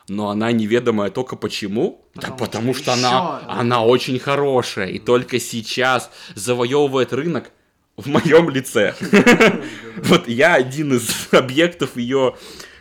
Но 0.08 0.30
она 0.30 0.52
неведомая 0.52 1.10
только 1.12 1.36
почему? 1.36 2.02
Потому 2.16 2.38
да 2.38 2.46
потому 2.46 2.74
что 2.74 2.84
что 2.84 2.94
она, 2.94 3.10
ещё- 3.10 3.50
она 3.62 3.84
очень 3.86 4.18
хорошая. 4.20 4.88
И 4.90 5.00
только 5.00 5.40
сейчас 5.40 6.10
завоевывает 6.36 7.14
рынок 7.14 7.52
в 7.96 8.08
моем 8.08 8.50
лице. 8.50 8.96
Вот 10.04 10.28
я 10.28 10.56
один 10.56 10.94
из 10.94 11.28
объектов 11.32 11.96
ее 11.98 12.36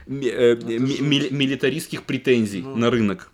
милитаристских 0.09 2.03
претензий 2.05 2.63
Ну. 2.63 2.77
на 2.77 2.91
рынок. 2.91 3.31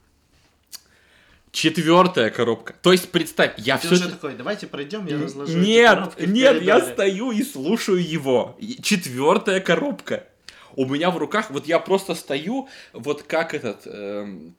Четвертая 1.55 2.31
коробка. 2.31 2.75
То 2.83 2.91
есть 2.91 3.11
представь, 3.11 3.53
я 3.59 3.79
Ты 3.79 3.87
все 3.87 3.95
уже 3.95 4.09
такой, 4.11 4.35
давайте 4.35 4.67
пройдем, 4.67 5.07
я 5.07 5.23
разложу. 5.23 5.57
нет, 5.57 6.19
нет, 6.19 6.61
я 6.63 6.75
коридоре». 6.75 6.93
стою 6.93 7.31
и 7.31 7.45
слушаю 7.45 8.05
его. 8.05 8.59
Четвертая 8.83 9.61
коробка. 9.61 10.27
У 10.75 10.85
меня 10.85 11.13
в 11.13 11.17
руках, 11.17 11.53
вот 11.53 11.69
я 11.69 11.79
просто 11.79 12.17
стою, 12.17 12.69
вот 12.93 13.23
как 13.23 13.55
этот, 13.55 13.83
эм, 13.87 14.57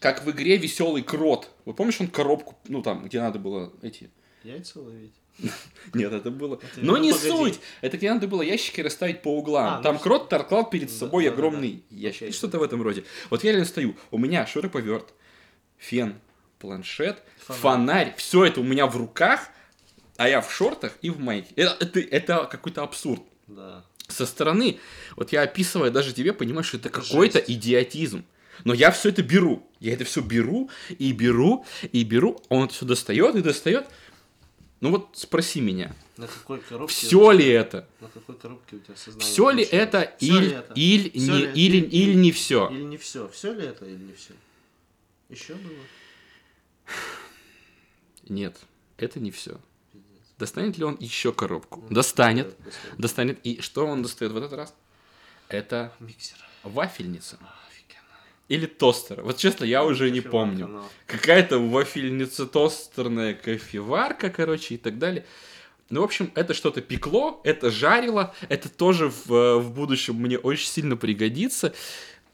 как 0.00 0.22
в 0.22 0.30
игре 0.32 0.58
веселый 0.58 1.02
крот. 1.02 1.48
Вы 1.64 1.72
помнишь, 1.72 1.98
он 2.02 2.08
коробку, 2.08 2.58
ну 2.68 2.82
там, 2.82 3.04
где 3.04 3.22
надо 3.22 3.38
было 3.38 3.72
эти. 3.80 4.10
Яйца 4.42 4.80
ловить? 4.80 5.14
Нет, 5.94 6.12
это 6.12 6.30
было... 6.30 6.60
Но 6.76 6.92
ну, 6.92 6.98
не 6.98 7.14
суть! 7.14 7.58
Это 7.80 7.96
где 7.96 8.12
надо 8.12 8.28
было 8.28 8.42
ящики 8.42 8.82
расставить 8.82 9.22
по 9.22 9.34
углам. 9.34 9.66
А, 9.66 9.76
ну 9.78 9.82
Там 9.82 9.94
всё. 9.96 10.04
крот 10.04 10.28
торкал 10.28 10.68
перед 10.68 10.88
Да, 10.88 10.94
собой 10.94 11.26
огромный 11.26 11.82
ящик. 11.88 12.34
Что-то 12.34 12.58
в 12.58 12.62
этом 12.62 12.82
роде. 12.82 13.04
Вот 13.30 13.42
я 13.44 13.52
реально 13.52 13.66
стою. 13.66 13.96
У 14.10 14.18
меня 14.18 14.46
шуруповерт, 14.46 15.14
фен, 15.78 16.20
планшет, 16.58 17.22
Фонарь. 17.38 17.60
фонарь. 17.60 18.14
Все 18.16 18.44
это 18.44 18.60
у 18.60 18.64
меня 18.64 18.86
в 18.86 18.96
руках, 18.96 19.48
а 20.16 20.28
я 20.28 20.40
в 20.40 20.52
шортах 20.52 20.92
и 21.02 21.10
в 21.10 21.18
майке. 21.18 21.52
Это, 21.56 21.76
это, 21.84 22.00
это 22.00 22.48
какой-то 22.50 22.82
абсурд. 22.82 23.22
Да. 23.46 23.84
Со 24.08 24.26
стороны, 24.26 24.78
вот 25.16 25.32
я 25.32 25.42
описывая 25.42 25.90
даже 25.90 26.12
тебе, 26.12 26.32
понимаю, 26.32 26.64
что 26.64 26.76
это 26.76 26.90
какой-то 26.90 27.38
идиотизм. 27.38 28.24
Но 28.64 28.72
я 28.74 28.90
все 28.90 29.08
это 29.08 29.22
беру. 29.22 29.66
Я 29.80 29.94
это 29.94 30.04
все 30.04 30.20
беру 30.20 30.70
и 30.98 31.12
беру 31.12 31.64
и 31.90 32.04
беру. 32.04 32.40
Он 32.48 32.66
это 32.66 32.74
все 32.74 32.86
достает 32.86 33.34
и 33.34 33.42
достает. 33.42 33.86
Ну 34.80 34.90
вот 34.90 35.10
спроси 35.14 35.62
меня, 35.62 35.94
На 36.18 36.26
какой 36.26 36.60
коробке... 36.60 36.94
все 36.94 37.30
ли 37.30 37.46
это? 37.48 37.88
На 38.00 38.08
какой 38.08 38.34
коробке 38.36 38.76
у 38.76 38.80
тебя 38.80 38.94
сознание? 38.96 39.26
Все 39.26 39.50
ли 39.50 39.64
это 39.64 40.02
или, 40.20 40.38
ли 40.38 40.52
это? 40.52 40.72
или, 40.74 41.18
не, 41.18 41.30
ли 41.30 41.50
или, 41.54 41.86
или 41.86 42.14
не 42.14 42.32
все? 42.32 42.68
Или 42.68 42.82
не 42.82 42.98
все? 42.98 43.28
Все 43.28 43.54
ли 43.54 43.64
это 43.64 43.86
или 43.86 43.96
не 43.96 44.12
все? 44.12 44.34
Еще 45.30 45.54
было? 45.54 45.72
Нет, 48.28 48.56
это 48.96 49.20
не 49.20 49.30
все. 49.30 49.58
Достанет 50.38 50.78
ли 50.78 50.84
он 50.84 50.96
еще 50.98 51.32
коробку? 51.32 51.84
Ну, 51.88 51.94
Достанет. 51.94 52.56
достанет. 52.98 53.38
И 53.44 53.60
что 53.60 53.86
он 53.86 54.02
достает 54.02 54.32
в 54.32 54.36
этот 54.36 54.52
раз? 54.52 54.74
Это 55.48 55.92
Миксер. 56.00 56.36
вафельница. 56.62 57.38
Или 58.48 58.66
тостер. 58.66 59.22
Вот 59.22 59.38
честно, 59.38 59.64
я 59.64 59.84
уже 59.84 60.10
не 60.10 60.20
помню. 60.20 60.84
Какая-то 61.06 61.58
вафельница, 61.58 62.46
тостерная 62.46 63.34
кофеварка, 63.34 64.28
короче, 64.28 64.74
и 64.74 64.78
так 64.78 64.98
далее. 64.98 65.24
Ну, 65.88 66.00
в 66.00 66.04
общем, 66.04 66.30
это 66.34 66.52
что-то 66.52 66.80
пекло, 66.82 67.40
это 67.44 67.70
жарило, 67.70 68.34
это 68.48 68.68
тоже 68.68 69.10
в, 69.10 69.58
в 69.58 69.70
будущем 69.70 70.16
мне 70.16 70.38
очень 70.38 70.68
сильно 70.68 70.96
пригодится. 70.96 71.72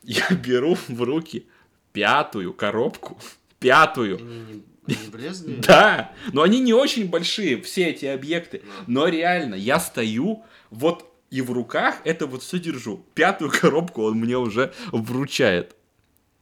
Я 0.02 0.28
беру 0.30 0.76
в 0.88 1.02
руки 1.02 1.46
пятую 1.92 2.54
коробку, 2.54 3.18
пятую. 3.60 4.16
Они 4.16 4.64
не, 4.88 4.96
не 4.96 5.10
брезгли? 5.10 5.60
Да, 5.66 6.12
но 6.32 6.42
они 6.42 6.58
не 6.58 6.72
очень 6.72 7.08
большие, 7.08 7.62
все 7.62 7.90
эти 7.90 8.06
объекты. 8.06 8.62
Да. 8.64 8.84
Но 8.88 9.06
реально, 9.06 9.54
я 9.54 9.78
стою, 9.78 10.42
вот 10.70 11.06
и 11.30 11.42
в 11.42 11.52
руках 11.52 12.00
это 12.04 12.26
вот 12.26 12.42
все 12.42 12.58
держу. 12.58 13.04
Пятую 13.14 13.52
коробку 13.52 14.02
он 14.02 14.18
мне 14.18 14.36
уже 14.36 14.72
вручает. 14.90 15.76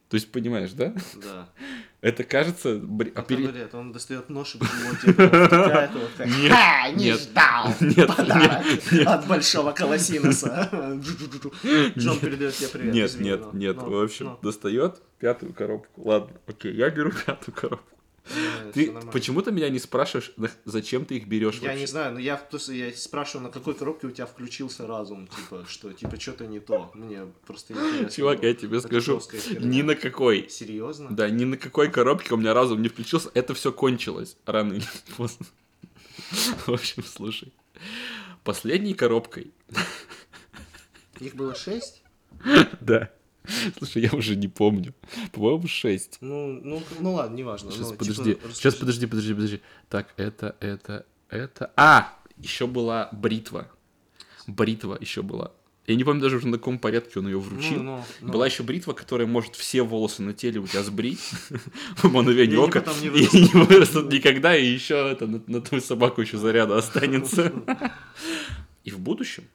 То 0.09 0.15
есть, 0.15 0.31
понимаешь, 0.31 0.71
да? 0.71 0.95
Да. 1.15 1.49
Это 2.01 2.23
кажется... 2.23 2.75
бр- 2.75 3.11
а 3.13 3.19
Это 3.19 3.23
пере- 3.23 3.47
говорят, 3.47 3.75
он 3.75 3.91
достает 3.91 4.29
нож 4.29 4.55
и 4.55 4.59
Ха, 6.49 6.89
не 6.91 7.11
ждал 7.13 7.73
подарок 8.07 8.65
от 9.05 9.27
большого 9.27 9.71
колосинуса. 9.73 10.69
Джон 11.97 12.19
передает 12.19 12.53
тебе 12.55 12.69
привет. 12.69 12.93
Нет, 12.93 13.19
нет, 13.19 13.53
нет. 13.53 13.77
В 13.77 14.01
общем, 14.01 14.37
достает 14.41 15.01
пятую 15.19 15.53
коробку. 15.53 16.01
Ладно, 16.07 16.37
окей, 16.47 16.73
я 16.73 16.89
беру 16.89 17.11
пятую 17.11 17.53
коробку. 17.55 17.98
Ты 18.73 18.91
почему-то 19.11 19.51
меня 19.51 19.69
не 19.69 19.79
спрашиваешь, 19.79 20.33
зачем 20.65 21.05
ты 21.05 21.17
их 21.17 21.27
берешь 21.27 21.55
Я 21.55 21.69
вообще? 21.69 21.79
не 21.79 21.87
знаю, 21.87 22.13
но 22.13 22.19
я 22.19 22.37
просто 22.37 22.73
я 22.73 22.91
спрашиваю, 22.93 23.47
на 23.47 23.51
какой 23.51 23.73
коробке 23.73 24.07
у 24.07 24.11
тебя 24.11 24.25
включился 24.25 24.87
разум, 24.87 25.27
типа, 25.27 25.65
что, 25.67 25.91
типа, 25.93 26.19
что-то 26.19 26.47
не 26.47 26.59
то. 26.59 26.91
Мне 26.93 27.25
просто 27.45 27.73
интересно. 27.73 28.09
Чувак, 28.09 28.43
я 28.43 28.53
тебе 28.53 28.79
скажу, 28.81 29.21
ни 29.59 29.81
на 29.81 29.95
какой. 29.95 30.49
Серьезно? 30.49 31.09
Да, 31.09 31.29
ни 31.29 31.45
на 31.45 31.57
какой 31.57 31.89
коробке 31.89 32.33
у 32.33 32.37
меня 32.37 32.53
разум 32.53 32.81
не 32.81 32.89
включился. 32.89 33.31
Это 33.33 33.53
все 33.53 33.71
кончилось 33.71 34.37
рано 34.45 34.73
или 34.73 34.85
поздно. 35.17 35.45
В 36.65 36.69
общем, 36.69 37.03
слушай. 37.03 37.53
Последней 38.43 38.93
коробкой. 38.93 39.51
Их 41.19 41.35
было 41.35 41.55
шесть? 41.55 42.03
Да. 42.81 43.11
Слушай, 43.77 44.03
я 44.03 44.17
уже 44.17 44.35
не 44.35 44.47
помню. 44.47 44.93
По-моему, 45.31 45.67
6. 45.67 46.17
Ну, 46.21 46.59
ну, 46.63 46.81
ну 46.99 47.13
ладно, 47.13 47.35
неважно. 47.35 47.71
Сейчас 47.71 47.91
ну, 47.91 47.97
подожди. 47.97 48.23
типа, 48.23 48.53
Сейчас 48.53 48.75
подожди, 48.75 49.07
подожди, 49.07 49.33
подожди. 49.33 49.61
Так, 49.89 50.13
это, 50.17 50.55
это, 50.59 51.05
это. 51.29 51.71
А! 51.75 52.15
Еще 52.37 52.67
была 52.67 53.09
бритва. 53.11 53.67
Бритва 54.47 54.97
еще 54.99 55.21
была. 55.21 55.51
Я 55.89 55.95
не 55.95 56.03
помню 56.03 56.21
даже 56.21 56.37
уже 56.37 56.47
на 56.47 56.57
каком 56.57 56.77
порядке 56.77 57.17
он 57.17 57.27
ее 57.27 57.39
вручил. 57.39 57.81
Ну, 57.81 57.97
ну, 57.97 58.03
ну. 58.21 58.31
Была 58.31 58.45
еще 58.45 58.61
бритва, 58.61 58.93
которая 58.93 59.27
может 59.27 59.55
все 59.55 59.81
волосы 59.81 60.21
на 60.21 60.33
теле 60.33 60.59
у 60.59 60.67
тебя 60.67 60.83
сбрить. 60.83 61.31
Мановение 62.03 62.45
И 62.45 62.57
они 62.57 62.57
ока. 62.57 62.85
И 63.01 63.07
не 63.07 63.65
вырастут 63.65 64.11
никогда, 64.13 64.55
и 64.55 64.65
еще 64.65 64.93
это 64.93 65.25
на 65.25 65.61
твою 65.61 65.81
собаку 65.81 66.21
еще 66.21 66.37
заряда 66.37 66.77
останется. 66.77 67.51
И 68.83 68.91
в 68.91 68.99
будущем 68.99 69.45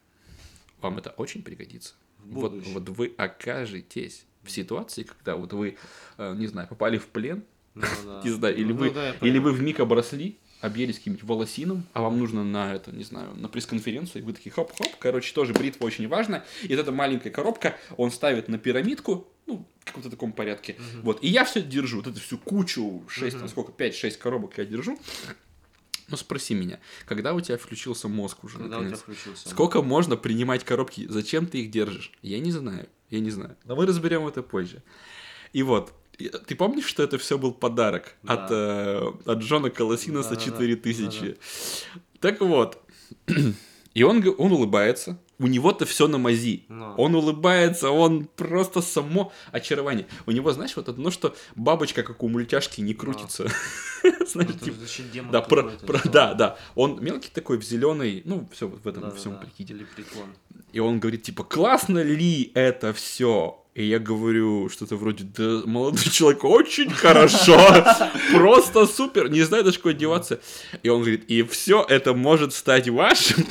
вам 0.81 0.97
это 0.97 1.11
очень 1.11 1.41
пригодится. 1.41 1.93
Вот, 2.25 2.53
вот 2.67 2.89
вы 2.89 3.13
окажетесь 3.17 4.25
в 4.43 4.51
ситуации, 4.51 5.03
когда 5.03 5.35
вот 5.35 5.53
вы, 5.53 5.77
э, 6.17 6.35
не 6.37 6.47
знаю, 6.47 6.67
попали 6.67 6.97
в 6.97 7.07
плен, 7.07 7.43
Ну, 7.73 7.81
да. 8.05 8.21
не 8.25 8.29
знаю, 8.31 8.55
или 8.55 8.71
Ну, 8.73 8.79
вы, 8.79 8.91
да, 8.91 9.11
или 9.21 9.39
вы 9.39 9.51
в 9.51 9.61
миг 9.61 9.79
обросли, 9.79 10.37
объелись 10.61 10.97
каким-нибудь 10.97 11.23
волосином, 11.25 11.83
а 11.93 12.01
вам 12.01 12.17
нужно 12.17 12.43
на 12.43 12.73
это, 12.73 12.91
не 12.91 13.03
знаю, 13.03 13.35
на 13.35 13.47
пресс-конференцию, 13.49 14.21
и 14.21 14.25
вы 14.25 14.33
такие 14.33 14.51
хоп-хоп, 14.51 14.95
короче, 14.99 15.33
тоже 15.33 15.53
бритва 15.53 15.85
очень 15.85 16.07
важна, 16.07 16.43
и 16.63 16.69
вот 16.69 16.79
эта 16.79 16.91
маленькая 16.91 17.29
коробка 17.29 17.75
он 17.97 18.11
ставит 18.11 18.47
на 18.47 18.57
пирамидку, 18.57 19.27
ну, 19.45 19.67
в 19.81 19.85
каком-то 19.85 20.09
таком 20.09 20.31
порядке, 20.31 20.75
вот, 21.03 21.23
и 21.23 21.27
я 21.27 21.43
все 21.45 21.61
держу, 21.61 21.97
вот 21.97 22.07
эту 22.07 22.19
всю 22.19 22.37
кучу, 22.37 23.03
6, 23.07 23.39
там 23.39 23.47
сколько, 23.49 23.71
5-6 23.71 24.17
коробок 24.17 24.57
я 24.57 24.65
держу, 24.65 24.97
ну, 26.07 26.17
спроси 26.17 26.53
меня, 26.53 26.79
когда 27.05 27.33
у 27.33 27.41
тебя 27.41 27.57
включился 27.57 28.07
мозг 28.07 28.43
уже, 28.43 28.57
Когда 28.57 28.77
у 28.77 28.81
тебя 28.81 28.91
наконец? 28.91 29.01
включился? 29.01 29.49
Сколько 29.49 29.81
можно 29.81 30.15
принимать 30.17 30.63
коробки? 30.63 31.05
Зачем 31.09 31.47
ты 31.47 31.59
их 31.61 31.71
держишь? 31.71 32.11
Я 32.21 32.39
не 32.39 32.51
знаю. 32.51 32.87
Я 33.09 33.19
не 33.19 33.31
знаю. 33.31 33.55
Но 33.65 33.75
мы 33.75 33.85
разберем 33.85 34.27
это 34.27 34.41
позже. 34.43 34.83
И 35.53 35.63
вот. 35.63 35.93
Ты 36.47 36.55
помнишь, 36.55 36.85
что 36.85 37.03
это 37.03 37.17
все 37.17 37.37
был 37.37 37.53
подарок 37.53 38.15
Да. 38.23 38.33
от, 38.33 38.51
э, 38.51 39.11
от 39.31 39.39
Джона 39.39 39.69
Колосинаса 39.69 40.29
Да-да-да. 40.29 40.45
4000? 40.51 41.37
Так 42.21 42.39
вот. 42.41 42.81
И 43.93 44.03
он, 44.03 44.23
он 44.37 44.51
улыбается. 44.51 45.19
У 45.37 45.47
него-то 45.47 45.85
все 45.85 46.07
на 46.07 46.17
мази. 46.17 46.63
Но. 46.69 46.95
Он 46.97 47.15
улыбается, 47.15 47.89
он 47.89 48.25
просто 48.35 48.81
само 48.81 49.31
очарование. 49.51 50.07
У 50.25 50.31
него, 50.31 50.51
знаешь, 50.53 50.75
вот 50.75 50.87
одно, 50.87 51.11
что 51.11 51.35
бабочка, 51.55 52.03
как 52.03 52.23
у 52.23 52.29
мультяшки, 52.29 52.81
не 52.81 52.93
крутится. 52.93 53.47
Знаешь, 54.27 54.51
Это 54.51 54.65
типа, 54.65 55.31
да, 55.31 55.41
про- 55.41 55.71
что 55.71 56.09
да, 56.09 56.33
да. 56.33 56.57
Он 56.75 57.03
мелкий 57.03 57.29
такой, 57.33 57.57
в 57.57 57.63
зеленый, 57.63 58.21
ну, 58.25 58.47
все 58.51 58.67
в 58.67 58.87
этом 58.87 59.15
всем 59.15 59.39
прикиде. 59.39 59.75
И 60.73 60.79
он 60.79 60.99
говорит, 60.99 61.23
типа, 61.23 61.43
классно 61.43 62.03
ли 62.03 62.51
это 62.53 62.93
все? 62.93 63.61
И 63.75 63.83
я 63.83 63.99
говорю 63.99 64.69
что-то 64.69 64.95
вроде, 64.95 65.25
да, 65.25 65.61
молодой 65.65 66.03
человек, 66.05 66.45
очень 66.45 66.89
хорошо, 66.89 67.59
просто 68.31 68.85
супер, 68.85 69.29
не 69.29 69.41
знаю 69.41 69.65
даже, 69.65 69.79
куда 69.79 69.93
деваться. 69.93 70.39
И 70.81 70.87
он 70.87 71.01
говорит, 71.01 71.25
и 71.29 71.43
все 71.43 71.85
это 71.87 72.13
может 72.13 72.53
стать 72.53 72.87
вашим. 72.87 73.45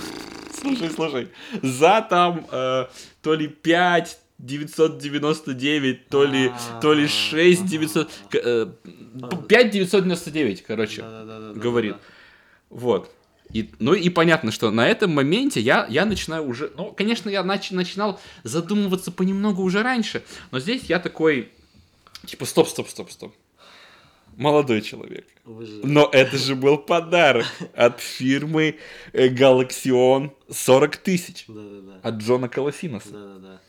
Слушай, 0.64 0.90
слушай, 0.90 1.28
за 1.62 2.06
там 2.08 2.46
э, 2.50 2.86
то 3.22 3.34
ли 3.34 3.48
5 3.48 4.18
999, 4.38 6.08
то 6.08 6.24
ли, 6.24 6.52
то 6.80 6.92
ли 6.92 7.06
6 7.06 7.66
900, 7.66 8.10
к- 8.30 8.34
э, 8.34 8.66
5 9.48 9.70
999, 9.70 10.62
короче 10.62 11.02
Да-да-да-да-да-да. 11.02 11.60
говорит. 11.60 11.96
Вот. 12.70 13.10
И, 13.52 13.70
ну 13.78 13.94
и 13.94 14.08
понятно, 14.08 14.50
что 14.50 14.70
на 14.70 14.88
этом 14.88 15.12
моменте 15.14 15.60
я, 15.60 15.86
я 15.88 16.04
начинаю 16.06 16.44
уже... 16.48 16.72
Ну, 16.76 16.92
конечно, 16.92 17.28
я 17.28 17.42
нач- 17.42 17.72
начинал 17.74 18.18
задумываться 18.42 19.12
понемногу 19.12 19.62
уже 19.62 19.82
раньше, 19.82 20.24
но 20.50 20.58
здесь 20.60 20.84
я 20.84 20.98
такой... 20.98 21.52
Типа, 22.26 22.46
стоп, 22.46 22.68
стоп, 22.68 22.88
стоп, 22.88 23.10
стоп. 23.10 23.34
Молодой 24.36 24.80
человек. 24.82 25.26
Но 25.44 26.08
это 26.12 26.36
же 26.38 26.54
был 26.54 26.78
подарок 26.78 27.46
от 27.74 28.00
фирмы 28.00 28.76
э, 29.12 29.28
Galaxion 29.28 30.30
40 30.50 30.96
тысяч. 30.96 31.44
Да-да-да. 31.48 32.00
От 32.02 32.14
Джона 32.16 32.48
Колосинаса. 32.48 33.10
Да-да-да. 33.10 33.60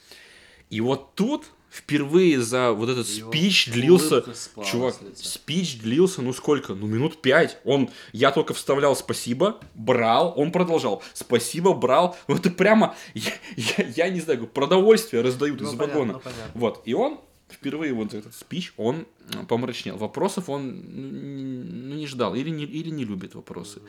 И 0.69 0.81
вот 0.81 1.15
тут 1.15 1.45
впервые 1.69 2.39
за 2.41 2.72
вот 2.72 2.89
этот 2.89 3.07
Его 3.07 3.29
спич 3.29 3.67
длился... 3.69 4.24
Чувак, 4.65 4.95
спич 5.15 5.79
длился, 5.79 6.22
ну 6.22 6.31
сколько? 6.31 6.74
Ну 6.74 6.88
минут 6.88 7.22
пять. 7.22 7.57
Он, 7.65 7.89
я 8.13 8.31
только 8.31 8.53
вставлял 8.53 8.95
спасибо, 8.95 9.60
брал, 9.74 10.34
он 10.38 10.51
продолжал. 10.53 11.03
Спасибо, 11.13 11.74
брал. 11.74 12.15
Ну 12.29 12.36
это 12.36 12.50
прямо, 12.50 12.95
я, 13.13 13.31
я, 13.57 13.86
я 13.95 14.10
не 14.10 14.22
знаю, 14.22 14.48
продовольствие 14.48 15.22
раздают 15.22 15.60
Ну, 15.60 15.67
из 15.67 15.72
понятно, 15.75 15.93
вагона. 16.00 16.13
ну, 16.13 16.19
понятно. 16.19 16.51
Вот, 16.55 16.81
и 16.86 16.93
он 16.93 17.19
впервые 17.55 17.93
вот 17.93 18.13
этот 18.13 18.33
спич, 18.35 18.74
он 18.77 19.05
м, 19.33 19.45
помрачнел. 19.47 19.97
Вопросов 19.97 20.50
он 20.50 20.69
м, 20.69 21.89
ну, 21.89 21.95
не 21.95 22.07
ждал. 22.07 22.35
Или 22.35 22.50
не, 22.50 22.65
или 22.65 22.89
не 22.89 23.05
любит 23.05 23.35
вопросы. 23.35 23.81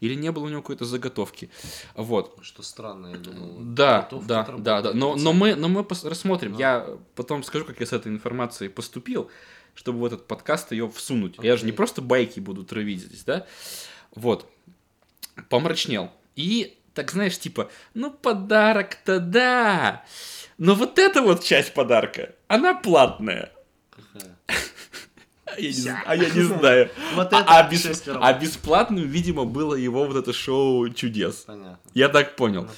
Или 0.00 0.14
не 0.14 0.30
было 0.30 0.44
у 0.44 0.48
него 0.48 0.60
какой-то 0.60 0.84
заготовки. 0.84 1.50
Вот. 1.94 2.38
Что 2.42 2.62
странно, 2.62 3.08
я 3.08 3.16
думал. 3.16 3.56
Да, 3.60 4.08
да, 4.26 4.40
отработать 4.40 4.64
да, 4.64 4.82
да. 4.82 4.92
Но, 4.92 5.16
но 5.16 5.32
мы, 5.32 5.54
но 5.54 5.68
мы 5.68 5.86
рассмотрим. 6.04 6.52
Да. 6.52 6.58
Я 6.58 6.98
потом 7.14 7.42
скажу, 7.42 7.64
как 7.64 7.80
я 7.80 7.86
с 7.86 7.92
этой 7.92 8.12
информацией 8.12 8.68
поступил, 8.68 9.30
чтобы 9.74 10.00
в 10.00 10.04
этот 10.04 10.26
подкаст 10.26 10.72
ее 10.72 10.88
всунуть. 10.90 11.36
Я 11.42 11.56
же 11.56 11.64
не 11.64 11.72
просто 11.72 12.02
байки 12.02 12.40
буду 12.40 12.64
травить 12.64 13.00
здесь, 13.00 13.24
да? 13.24 13.46
Вот. 14.14 14.46
помрачнел. 15.48 16.10
И, 16.34 16.78
так 16.96 17.12
знаешь, 17.12 17.38
типа, 17.38 17.70
ну, 17.94 18.10
подарок-то 18.10 19.20
да, 19.20 20.04
но 20.58 20.74
вот 20.74 20.98
эта 20.98 21.20
вот 21.20 21.44
часть 21.44 21.74
подарка, 21.74 22.34
она 22.48 22.74
платная. 22.74 23.52
А 25.48 25.60
я 25.60 25.70
не, 25.70 26.02
а 26.06 26.16
я 26.16 26.28
не 26.28 26.42
знаю. 26.42 26.90
Вот 27.14 27.32
А- 27.32 27.40
это 27.40 27.44
а, 27.46 27.70
бес- 27.70 28.02
а 28.08 28.32
бесплатным, 28.32 29.06
видимо, 29.06 29.44
было 29.44 29.74
его 29.74 30.04
вот 30.04 30.16
это 30.16 30.32
шоу 30.32 30.88
чудес. 30.90 31.44
Понятно. 31.46 31.78
Я 31.94 32.08
так 32.08 32.34
понял. 32.36 32.62
Ну. 32.64 32.68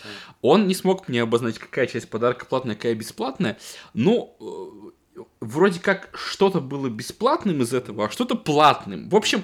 Он 0.43 0.67
не 0.69 0.75
смог 0.75 1.09
мне 1.09 1.23
обозначить, 1.23 1.61
какая 1.61 1.87
часть 1.87 2.11
подарка 2.11 2.45
платная, 2.45 2.77
какая 2.77 2.95
бесплатная. 2.95 3.57
Но 3.95 4.37
э, 4.39 5.23
вроде 5.41 5.81
как 5.81 6.11
что-то 6.13 6.61
было 6.61 6.89
бесплатным 6.89 7.63
из 7.63 7.73
этого, 7.73 8.07
а 8.07 8.11
что-то 8.11 8.37
платным. 8.37 9.09
В 9.09 9.17
общем, 9.17 9.43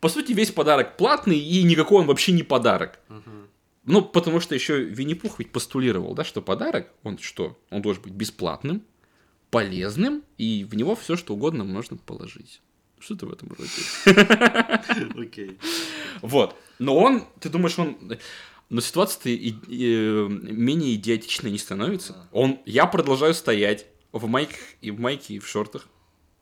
по 0.00 0.08
сути, 0.08 0.32
весь 0.32 0.50
подарок 0.50 0.96
платный, 0.96 1.38
и 1.38 1.62
никакой 1.62 2.00
он 2.00 2.06
вообще 2.06 2.32
не 2.32 2.42
подарок. 2.42 2.98
Мгм. 3.08 3.41
Ну, 3.84 4.02
потому 4.02 4.38
что 4.40 4.54
еще 4.54 4.82
Винни-Пух 4.84 5.38
ведь 5.38 5.50
постулировал, 5.50 6.14
да, 6.14 6.24
что 6.24 6.40
подарок, 6.40 6.92
он 7.02 7.18
что? 7.18 7.58
Он 7.70 7.82
должен 7.82 8.02
быть 8.02 8.12
бесплатным, 8.12 8.82
полезным, 9.50 10.22
и 10.38 10.64
в 10.68 10.74
него 10.76 10.94
все, 10.94 11.16
что 11.16 11.34
угодно 11.34 11.64
можно 11.64 11.96
положить. 11.96 12.60
Что-то 13.00 13.26
в 13.26 13.32
этом 13.32 13.48
роде. 13.48 13.70
Окей. 15.20 15.58
Вот. 16.22 16.54
Но 16.78 16.96
он, 16.96 17.24
ты 17.40 17.48
думаешь, 17.48 17.78
он... 17.78 17.96
Но 18.70 18.80
ситуация-то 18.80 19.28
и- 19.28 19.54
и, 19.68 19.94
э, 19.96 20.28
менее 20.28 20.94
идиотичной 20.94 21.50
не 21.50 21.58
становится. 21.58 22.28
Он, 22.32 22.58
я 22.64 22.86
продолжаю 22.86 23.34
стоять 23.34 23.86
в 24.12 24.26
майках 24.28 24.56
и 24.80 24.90
в 24.90 24.98
майке 24.98 25.34
и 25.34 25.38
в 25.40 25.46
шортах 25.46 25.88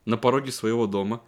на 0.05 0.17
пороге 0.17 0.53
своего 0.53 0.87
дома. 0.87 1.23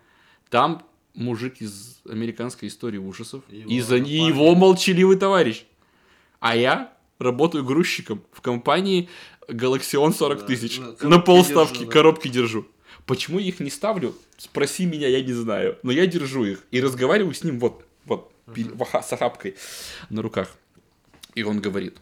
Там 0.48 0.86
мужик 1.14 1.60
из 1.60 2.00
американской 2.08 2.68
истории 2.68 2.98
ужасов. 2.98 3.42
Его 3.48 3.68
и 3.70 3.80
за 3.80 3.96
напарник. 3.96 4.28
его 4.28 4.54
молчаливый 4.54 5.16
товарищ. 5.16 5.64
А 6.42 6.56
я 6.56 6.92
работаю 7.18 7.64
грузчиком 7.64 8.22
в 8.32 8.40
компании 8.40 9.08
Галаксион 9.48 10.12
40 10.12 10.40
Да, 10.40 10.44
тысяч. 10.46 10.78
на 10.78 10.86
На 10.88 10.94
коробке 10.96 11.24
полставки 11.26 11.72
держу, 11.74 11.86
да. 11.86 11.92
коробки 11.92 12.28
держу. 12.28 12.66
Почему 13.06 13.38
я 13.38 13.46
их 13.46 13.60
не 13.60 13.70
ставлю? 13.70 14.14
Спроси 14.36 14.84
меня, 14.86 15.08
я 15.08 15.22
не 15.22 15.32
знаю. 15.32 15.78
Но 15.82 15.92
я 15.92 16.06
держу 16.06 16.44
их 16.44 16.64
и 16.72 16.80
разговариваю 16.80 17.32
с 17.34 17.44
ним 17.44 17.58
вот, 17.60 17.84
вот, 18.06 18.32
оха- 18.78 19.02
с 19.02 19.12
охапкой 19.12 19.54
на 20.10 20.20
руках. 20.20 20.48
И 21.36 21.44
он 21.44 21.60
говорит, 21.60 21.96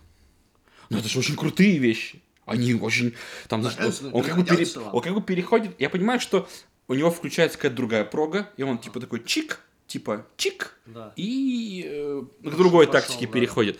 ну 0.88 0.98
это 0.98 1.08
же 1.08 1.18
очень 1.18 1.36
крутые 1.36 1.78
вещи. 1.78 2.22
Они 2.46 2.74
очень... 2.74 3.14
Там, 3.48 3.62
Конечно, 3.62 4.08
он, 4.08 4.14
он 4.14 4.22
как 4.24 4.36
бы 4.36 4.44
пере- 4.44 4.66
он 4.92 5.02
как 5.02 5.14
бы 5.14 5.20
переходит... 5.22 5.74
Я 5.78 5.88
понимаю, 5.90 6.18
что 6.18 6.48
у 6.88 6.94
него 6.94 7.10
включается 7.10 7.56
какая-то 7.58 7.76
другая 7.76 8.04
прога, 8.04 8.50
и 8.56 8.62
он 8.62 8.78
типа 8.78 8.98
такой 9.00 9.22
чик, 9.22 9.60
типа 9.86 10.26
чик, 10.36 10.74
Да. 10.86 11.12
и 11.14 11.84
э, 11.86 12.22
к 12.40 12.42
Пошел, 12.44 12.58
другой 12.58 12.86
пошел, 12.86 13.00
тактике 13.00 13.26
да. 13.26 13.32
переходит. 13.32 13.78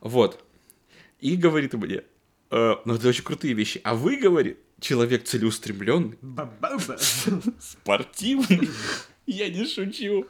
Вот. 0.00 0.44
И 1.20 1.36
говорит 1.36 1.74
мне, 1.74 2.02
э, 2.50 2.74
ну 2.84 2.94
это 2.94 3.08
очень 3.08 3.24
крутые 3.24 3.54
вещи. 3.54 3.80
А 3.84 3.94
вы, 3.94 4.16
говорит, 4.16 4.58
человек 4.80 5.24
целеустремленный, 5.24 6.18
спортивный. 7.58 8.68
Я 9.26 9.50
не 9.50 9.66
шучу. 9.66 10.26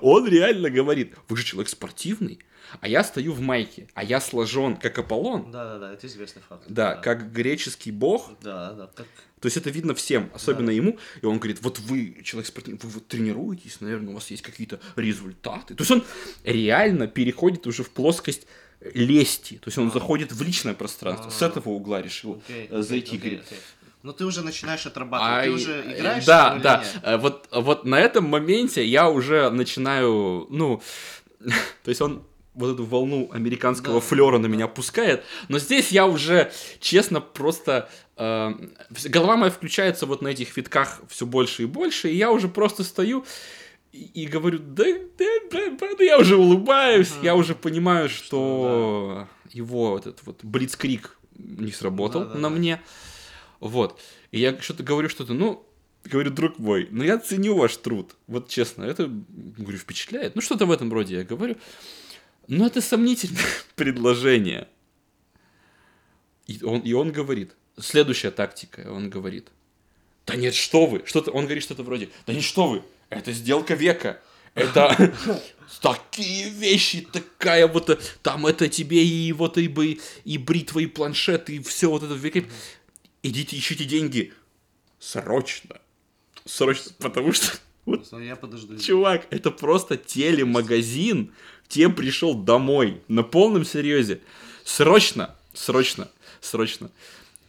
Он 0.00 0.26
реально 0.26 0.70
говорит, 0.70 1.14
вы 1.28 1.36
же 1.36 1.44
человек 1.44 1.68
спортивный, 1.68 2.38
а 2.80 2.88
я 2.88 3.04
стою 3.04 3.32
в 3.32 3.40
майке, 3.40 3.88
а 3.94 4.02
я 4.02 4.18
сложен 4.20 4.76
как 4.76 4.98
Аполлон. 4.98 5.50
Да-да-да, 5.50 5.92
это 5.92 6.06
известный 6.06 6.40
факт. 6.48 6.64
Да, 6.68 6.94
как 6.94 7.32
греческий 7.32 7.90
бог. 7.90 8.30
Да, 8.40 8.72
да, 8.72 8.86
как... 8.94 9.06
То 9.40 9.46
есть 9.46 9.56
это 9.56 9.68
видно 9.70 9.94
всем, 9.94 10.30
особенно 10.32 10.68
Да. 10.68 10.72
ему. 10.72 10.98
И 11.20 11.26
он 11.26 11.38
говорит, 11.38 11.60
вот 11.60 11.80
вы, 11.80 12.20
человек 12.24 12.46
спортивный, 12.46 12.80
вы 12.82 12.88
вот 12.88 13.08
тренируетесь, 13.08 13.80
наверное, 13.80 14.10
у 14.12 14.14
вас 14.14 14.30
есть 14.30 14.42
какие-то 14.42 14.80
результаты. 14.96 15.74
То 15.74 15.82
есть 15.82 15.90
он 15.90 16.04
реально 16.44 17.08
переходит 17.08 17.66
уже 17.66 17.82
в 17.82 17.90
плоскость 17.90 18.46
лести. 18.94 19.54
То 19.54 19.68
есть 19.68 19.78
он 19.78 19.88
А. 19.88 19.90
заходит 19.90 20.32
в 20.32 20.42
личное 20.42 20.74
пространство. 20.74 21.30
С 21.30 21.42
А. 21.42 21.46
этого 21.46 21.70
угла 21.70 22.00
решил 22.02 22.40
Окей, 22.48 22.66
э, 22.70 22.82
зайти. 22.82 23.16
говорит. 23.18 23.42
окей. 23.46 23.58
Ну 24.02 24.12
ты 24.14 24.24
уже 24.24 24.42
начинаешь 24.42 24.86
отрабатывать, 24.86 25.32
А, 25.40 25.44
ты 25.44 25.50
уже 25.50 25.72
э, 25.84 25.98
играешь 25.98 26.24
Да, 26.24 26.58
да. 26.62 26.78
нет? 26.78 27.02
Э, 27.04 27.16
Вот, 27.18 27.48
вот 27.52 27.84
на 27.84 28.00
этом 28.00 28.24
моменте 28.24 28.84
я 28.84 29.10
уже 29.10 29.50
начинаю, 29.50 30.46
ну, 30.48 30.82
то 31.40 31.88
есть 31.88 32.00
он 32.00 32.22
вот 32.54 32.74
эту 32.74 32.84
волну 32.84 33.30
американского 33.32 34.00
Да. 34.00 34.06
флера 34.06 34.38
на 34.38 34.46
меня 34.46 34.66
пускает, 34.68 35.24
но 35.48 35.58
здесь 35.58 35.90
я 35.92 36.06
уже, 36.06 36.50
честно, 36.80 37.20
просто 37.20 37.90
э, 38.16 38.52
голова 39.04 39.36
моя 39.36 39.52
включается 39.52 40.06
вот 40.06 40.22
на 40.22 40.28
этих 40.28 40.56
витках 40.56 41.00
все 41.08 41.26
больше 41.26 41.62
и 41.64 41.66
больше, 41.66 42.08
и 42.10 42.16
я 42.16 42.30
уже 42.32 42.48
просто 42.48 42.84
стою 42.84 43.24
и, 43.92 44.22
и 44.22 44.26
говорю, 44.26 44.58
да, 44.58 44.84
да, 45.18 45.26
да, 45.50 45.70
да, 45.70 45.88
да», 45.98 46.04
я 46.04 46.18
уже 46.18 46.36
улыбаюсь, 46.36 47.12
Ага. 47.12 47.24
я 47.24 47.36
уже 47.36 47.54
понимаю, 47.54 48.08
что 48.08 49.28
его 49.50 49.90
вот 49.90 50.06
этот 50.06 50.24
вот 50.26 50.44
блицкрик 50.44 51.18
не 51.36 51.72
сработал 51.72 52.20
Да-да-да. 52.22 52.38
на 52.40 52.50
мне, 52.50 52.80
вот. 53.58 54.00
И 54.30 54.38
я 54.40 54.58
что-то 54.60 54.82
говорю 54.82 55.08
что-то, 55.08 55.34
ну, 55.34 55.66
говорю, 56.04 56.30
друг 56.30 56.58
мой, 56.58 56.88
ну 56.90 57.04
я 57.04 57.18
ценю 57.18 57.56
ваш 57.56 57.76
труд. 57.76 58.14
Вот 58.26 58.48
честно, 58.48 58.84
это, 58.84 59.06
говорю, 59.08 59.78
впечатляет. 59.78 60.34
Ну, 60.34 60.40
что-то 60.40 60.66
в 60.66 60.72
этом 60.72 60.92
роде 60.92 61.16
я 61.16 61.24
говорю. 61.24 61.56
Но 62.48 62.66
это 62.66 62.80
сомнительное 62.80 63.44
предложение. 63.76 64.68
И 66.46 66.62
он, 66.64 66.80
и 66.80 66.92
он 66.92 67.12
говорит, 67.12 67.52
следующая 67.78 68.30
тактика, 68.30 68.90
он 68.90 69.10
говорит, 69.10 69.48
да 70.26 70.36
нет, 70.36 70.54
что 70.54 70.86
вы, 70.86 71.02
что-то, 71.06 71.30
он 71.30 71.44
говорит 71.44 71.62
что-то 71.62 71.82
вроде, 71.82 72.08
да 72.26 72.32
нет, 72.32 72.42
что 72.42 72.68
вы, 72.68 72.82
это 73.10 73.32
сделка 73.32 73.74
века, 73.74 74.20
это 74.54 75.14
такие 75.82 76.48
вещи, 76.48 77.06
такая 77.12 77.66
вот, 77.66 77.90
э, 77.90 77.98
там 78.22 78.46
это 78.46 78.68
тебе 78.68 79.04
и 79.04 79.32
вот 79.32 79.58
и, 79.58 79.68
бы, 79.68 79.98
и 80.24 80.38
бритва, 80.38 80.80
и 80.80 80.86
планшет, 80.86 81.50
и 81.50 81.60
все 81.60 81.90
вот 81.90 82.02
это 82.02 82.14
века. 82.14 82.44
Идите, 83.22 83.58
ищите 83.58 83.84
деньги. 83.84 84.32
Срочно. 84.98 85.76
Срочно, 86.44 86.92
потому 86.98 87.32
что 87.32 87.58
вот 87.84 88.06
Я 88.12 88.36
подожду. 88.36 88.78
Чувак, 88.78 89.26
это 89.30 89.50
просто 89.50 89.96
телемагазин. 89.96 91.32
Тебе 91.68 91.88
пришел 91.90 92.34
домой 92.34 93.00
на 93.08 93.22
полном 93.22 93.64
серьезе. 93.64 94.20
Срочно, 94.64 95.36
срочно, 95.52 96.10
срочно. 96.40 96.90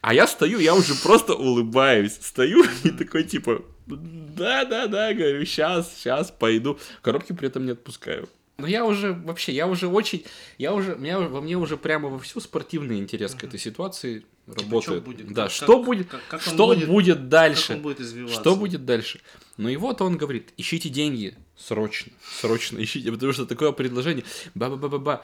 А 0.02 0.14
я 0.14 0.28
стою, 0.28 0.60
я 0.60 0.74
уже 0.76 0.96
просто 0.96 1.36
улыбаюсь. 1.36 2.18
Стою 2.22 2.66
и 2.84 2.90
такой 2.90 3.24
типа, 3.24 3.64
да-да-да, 3.98 5.14
говорю, 5.14 5.46
сейчас, 5.46 5.96
сейчас 5.98 6.32
пойду. 6.32 6.80
Коробки 7.02 7.34
при 7.34 7.48
этом 7.48 7.66
не 7.66 7.72
отпускаю. 7.72 8.30
Но 8.58 8.68
я 8.68 8.86
уже, 8.86 9.14
вообще, 9.14 9.54
я 9.54 9.66
уже 9.68 9.88
очень, 9.88 10.24
я 10.60 10.74
уже, 10.74 10.94
у 10.94 10.98
меня, 11.00 11.20
во 11.20 11.42
мне 11.42 11.58
уже 11.58 11.78
прямо 11.78 12.10
во 12.10 12.20
всю 12.20 12.40
спортивный 12.40 13.00
интерес 13.00 13.34
к 13.34 13.44
этой 13.44 13.60
ситуации 13.60 14.24
работает. 14.46 14.84
чё 14.84 15.02
будет? 15.02 15.34
Да, 15.34 15.44
Как- 15.44 15.52
что 15.52 15.78
как- 15.78 15.86
будет, 15.86 16.08
как- 16.10 16.22
как 16.30 16.42
что 16.44 16.68
будет- 16.68 16.88
будет 16.88 17.30
дальше? 17.30 17.68
Как 17.70 17.78
он 17.78 17.82
будет 17.82 18.00
извиваться? 18.02 18.40
Что 18.40 18.56
будет 18.56 18.86
дальше? 18.86 19.22
Ну 19.58 19.68
и 19.70 19.76
вот 19.78 20.02
он 20.02 20.16
говорит, 20.16 20.54
ищите 20.58 20.90
деньги 20.90 21.36
срочно, 21.58 22.12
срочно 22.40 22.78
ищите, 22.84 23.12
потому 23.12 23.34
что 23.34 23.48
такое 23.48 23.72
предложение, 23.72 24.26
ба-ба-ба-ба-ба. 24.54 25.24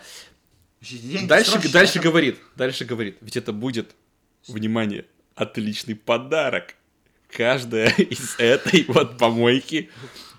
Дальше, 1.27 1.51
срочно. 1.51 1.71
дальше 1.71 1.99
говорит, 1.99 2.39
дальше 2.55 2.85
говорит, 2.85 3.17
ведь 3.21 3.37
это 3.37 3.51
будет, 3.53 3.95
внимание, 4.47 5.05
отличный 5.35 5.95
подарок. 5.95 6.75
Каждая 7.29 7.89
из 7.89 8.35
этой 8.37 8.85
вот 8.87 9.17
помойки 9.17 9.89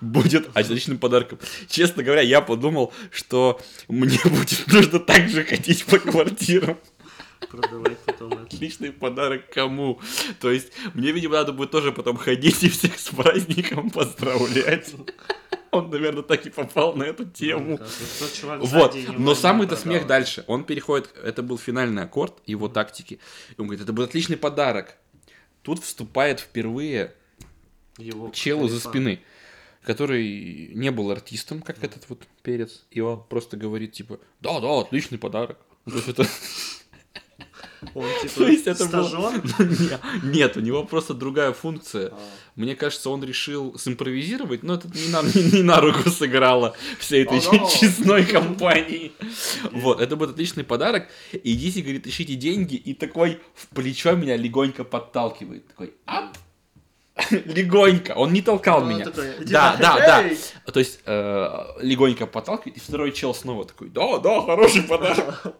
будет 0.01 0.49
отличным 0.55 0.97
подарком. 0.97 1.39
Честно 1.67 2.03
говоря, 2.03 2.21
я 2.21 2.41
подумал, 2.41 2.93
что 3.11 3.59
мне 3.87 4.19
будет 4.23 4.67
нужно 4.67 4.99
так 4.99 5.29
же 5.29 5.43
ходить 5.43 5.85
по 5.85 5.99
квартирам. 5.99 6.77
Продавать 7.49 7.97
потом 7.99 8.33
это. 8.33 8.41
Отличный 8.43 8.91
подарок 8.91 9.49
кому? 9.49 9.99
То 10.39 10.51
есть, 10.51 10.71
мне, 10.93 11.11
видимо, 11.11 11.35
надо 11.35 11.53
будет 11.53 11.71
тоже 11.71 11.91
потом 11.91 12.17
ходить 12.17 12.63
и 12.63 12.69
всех 12.69 12.99
с 12.99 13.09
праздником 13.09 13.89
поздравлять. 13.89 14.93
Он, 15.71 15.89
наверное, 15.89 16.23
так 16.23 16.45
и 16.45 16.49
попал 16.49 16.95
на 16.95 17.03
эту 17.03 17.25
тему. 17.25 17.77
Как 17.77 18.59
вот 18.59 18.95
но 19.17 19.35
самый-то 19.35 19.75
смех 19.75 20.07
дальше. 20.07 20.43
Он 20.47 20.63
переходит, 20.63 21.13
это 21.23 21.43
был 21.43 21.57
финальный 21.57 22.03
аккорд 22.03 22.35
его 22.45 22.67
тактики. 22.67 23.19
Он 23.57 23.65
говорит, 23.65 23.83
это 23.83 23.93
будет 23.93 24.09
отличный 24.09 24.37
подарок. 24.37 24.95
Тут 25.61 25.83
вступает 25.83 26.39
впервые 26.39 27.13
Его 27.97 28.29
челу 28.31 28.67
за 28.67 28.79
спины, 28.79 29.19
который 29.83 30.71
не 30.73 30.91
был 30.91 31.11
артистом, 31.11 31.61
как 31.61 31.83
этот 31.83 32.07
вот 32.09 32.27
перец. 32.43 32.85
И 32.91 32.99
он 32.99 33.23
просто 33.23 33.57
говорит, 33.57 33.93
типа, 33.93 34.19
да-да, 34.39 34.79
отличный 34.81 35.17
подарок. 35.17 35.59
То 35.85 35.95
есть 35.95 36.07
это... 36.07 36.27
Он 37.93 38.05
типа 38.21 38.35
То 38.35 38.47
есть 38.47 38.67
это 38.67 38.85
стажёр? 38.85 39.33
Не- 39.59 40.37
Нет, 40.37 40.57
у 40.57 40.59
него 40.59 40.83
просто 40.83 41.13
другая 41.13 41.53
функция. 41.53 42.09
А. 42.09 42.19
Мне 42.55 42.75
кажется, 42.75 43.09
он 43.09 43.23
решил 43.23 43.77
симпровизировать, 43.79 44.63
но 44.63 44.73
это 44.75 44.87
не 44.89 45.07
на, 45.09 45.21
не, 45.21 45.51
не 45.57 45.63
на 45.63 45.79
руку 45.79 46.09
сыграло 46.09 46.75
всей 46.99 47.23
этой 47.23 47.39
честной 47.41 48.25
компании. 48.25 49.13
Вот, 49.71 50.01
это 50.01 50.15
будет 50.15 50.31
отличный 50.31 50.63
подарок. 50.63 51.07
Идите, 51.31 51.81
говорит, 51.81 52.05
ищите 52.07 52.35
деньги, 52.35 52.75
и 52.75 52.93
такой 52.93 53.39
в 53.55 53.67
плечо 53.67 54.11
меня 54.13 54.35
легонько 54.35 54.83
подталкивает. 54.83 55.67
Такой, 55.67 55.93
ап, 56.05 56.37
легонько, 57.31 58.11
он 58.13 58.33
не 58.33 58.41
толкал 58.41 58.81
Он 58.83 58.89
меня. 58.89 59.05
такой, 59.05 59.33
Да, 59.45 59.75
да, 59.79 59.97
да. 59.97 60.71
То 60.71 60.79
есть 60.79 60.99
э, 61.05 61.65
легонько 61.81 62.25
подталкивает, 62.27 62.77
и 62.77 62.79
второй 62.79 63.11
чел 63.11 63.33
снова 63.33 63.65
такой, 63.65 63.89
да, 63.89 64.19
да, 64.19 64.41
хороший 64.41 64.83
подарок. 64.83 65.55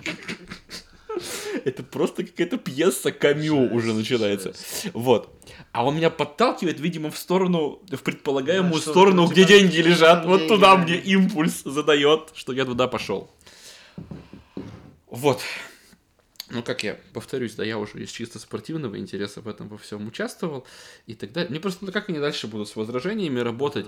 Это 1.65 1.83
просто 1.83 2.23
какая-то 2.23 2.57
пьеса 2.57 3.12
камю 3.12 3.73
уже 3.73 3.93
начинается. 3.93 4.53
Вот. 4.93 5.33
А 5.71 5.85
он 5.85 5.95
меня 5.95 6.09
подталкивает, 6.09 6.79
видимо, 6.79 7.12
в 7.12 7.17
сторону, 7.17 7.81
в 7.89 8.01
предполагаемую 8.03 8.81
сторону, 8.81 9.23
типа, 9.23 9.33
где 9.33 9.45
деньги 9.45 9.77
лежат. 9.77 10.25
Вот 10.25 10.47
туда 10.47 10.75
да. 10.75 10.83
мне 10.83 10.97
импульс 10.97 11.62
задает, 11.63 12.31
что 12.33 12.53
я 12.53 12.65
туда 12.65 12.88
пошел. 12.88 13.29
Вот. 15.07 15.41
Ну, 16.51 16.63
как 16.63 16.83
я 16.83 16.99
повторюсь, 17.13 17.53
да, 17.53 17.63
я 17.63 17.77
уже 17.77 18.01
из 18.01 18.09
чисто 18.09 18.39
спортивного 18.39 18.97
интереса 18.97 19.41
в 19.41 19.47
этом 19.47 19.69
во 19.69 19.77
всем 19.77 20.07
участвовал 20.07 20.65
и 21.05 21.13
так 21.13 21.31
далее. 21.31 21.51
Мне 21.51 21.59
просто, 21.59 21.85
ну, 21.85 21.91
как 21.91 22.09
они 22.09 22.19
дальше 22.19 22.47
будут 22.47 22.69
с 22.69 22.75
возражениями 22.75 23.39
работать. 23.39 23.85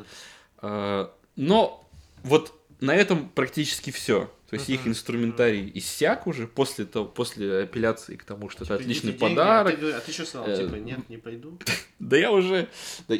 А, 0.57 1.11
Но 1.35 1.89
вот 2.23 2.53
на 2.79 2.95
этом 2.95 3.29
практически 3.29 3.91
все. 3.91 4.29
То 4.51 4.57
есть 4.57 4.69
их 4.69 4.85
инструментарий 4.85 5.71
иссяк 5.75 6.27
уже 6.27 6.45
после, 6.45 6.83
того, 6.83 7.05
после 7.05 7.63
апелляции 7.63 8.17
к 8.17 8.25
тому, 8.25 8.49
что 8.49 8.65
это 8.65 8.73
Типа, 8.73 8.83
отличный 8.83 9.13
подарок. 9.13 9.75
А 9.75 9.77
ты, 9.77 9.91
а 9.93 9.99
ты 10.01 10.11
что 10.11 10.25
сказал? 10.25 10.49
Э, 10.49 10.57
Типа, 10.57 10.75
нет, 10.75 11.09
не 11.09 11.17
пойду. 11.17 11.57
Да 11.99 12.17
я 12.17 12.33
уже... 12.33 12.67
да 13.07 13.15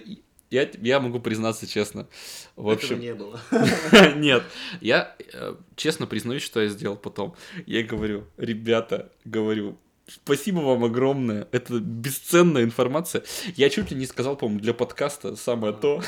я, 0.50 0.70
я 0.82 1.00
могу 1.00 1.22
признаться 1.22 1.68
честно. 1.68 2.10
В 2.58 2.68
Этого 2.68 2.74
общем, 2.74 3.00
не 3.00 3.14
было. 3.14 3.40
нет. 4.18 4.44
Я 4.82 5.16
э, 5.32 5.56
честно 5.78 6.06
признаюсь, 6.06 6.44
что 6.44 6.60
я 6.60 6.68
сделал 6.68 6.98
потом. 6.98 7.34
Я 7.66 7.84
говорю, 7.84 8.26
ребята, 8.36 9.14
говорю, 9.24 9.78
спасибо 10.08 10.58
вам 10.60 10.84
огромное. 10.84 11.48
Это 11.54 11.80
бесценная 11.80 12.64
информация. 12.64 13.24
Я 13.56 13.70
чуть 13.70 13.92
ли 13.92 13.98
не 13.98 14.06
сказал, 14.06 14.36
по-моему, 14.36 14.60
для 14.60 14.74
подкаста 14.74 15.38
самое 15.38 15.72
то. 15.72 16.04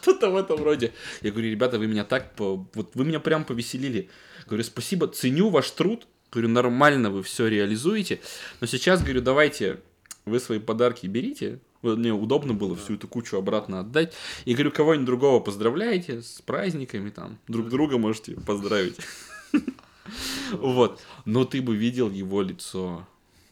Что-то 0.00 0.30
в 0.30 0.36
этом 0.36 0.62
роде. 0.62 0.92
Я 1.22 1.30
говорю, 1.30 1.50
ребята, 1.50 1.78
вы 1.78 1.86
меня 1.86 2.04
так, 2.04 2.34
по- 2.34 2.66
вот 2.74 2.90
вы 2.94 3.04
меня 3.04 3.20
прям 3.20 3.44
повеселили. 3.44 4.08
Говорю, 4.46 4.64
спасибо, 4.64 5.08
ценю 5.08 5.48
ваш 5.50 5.70
труд. 5.70 6.06
Говорю, 6.30 6.48
нормально 6.48 7.10
вы 7.10 7.22
все 7.22 7.46
реализуете. 7.48 8.20
Но 8.60 8.66
сейчас, 8.66 9.02
говорю, 9.02 9.20
давайте 9.22 9.80
вы 10.24 10.40
свои 10.40 10.58
подарки 10.58 11.06
берите. 11.06 11.60
Мне 11.82 12.12
удобно 12.12 12.54
было 12.54 12.74
всю 12.76 12.94
эту 12.94 13.08
кучу 13.08 13.36
обратно 13.36 13.80
отдать. 13.80 14.14
И 14.44 14.54
говорю, 14.54 14.72
кого-нибудь 14.72 15.06
другого 15.06 15.40
поздравляйте 15.40 16.22
с 16.22 16.42
праздниками 16.42 17.10
там. 17.10 17.38
Друг 17.48 17.68
друга 17.68 17.98
можете 17.98 18.34
поздравить. 18.34 18.96
Вот. 20.52 21.02
Но 21.26 21.44
ты 21.44 21.60
бы 21.60 21.76
видел 21.76 22.10
его 22.10 22.40
лицо 22.40 23.06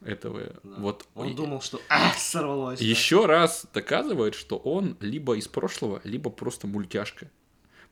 этого. 0.07 0.40
Да. 0.62 0.77
Вот. 0.79 1.07
Он 1.14 1.35
думал, 1.35 1.61
что 1.61 1.81
а, 1.88 2.12
сорвалось. 2.16 2.79
да. 2.79 2.85
Еще 2.85 3.27
раз 3.27 3.66
доказывает, 3.75 4.35
что 4.35 4.57
он 4.57 4.97
либо 5.01 5.37
из 5.37 5.49
прошлого, 5.49 6.01
либо 6.05 6.31
просто 6.31 6.66
мультяшка. 6.66 7.31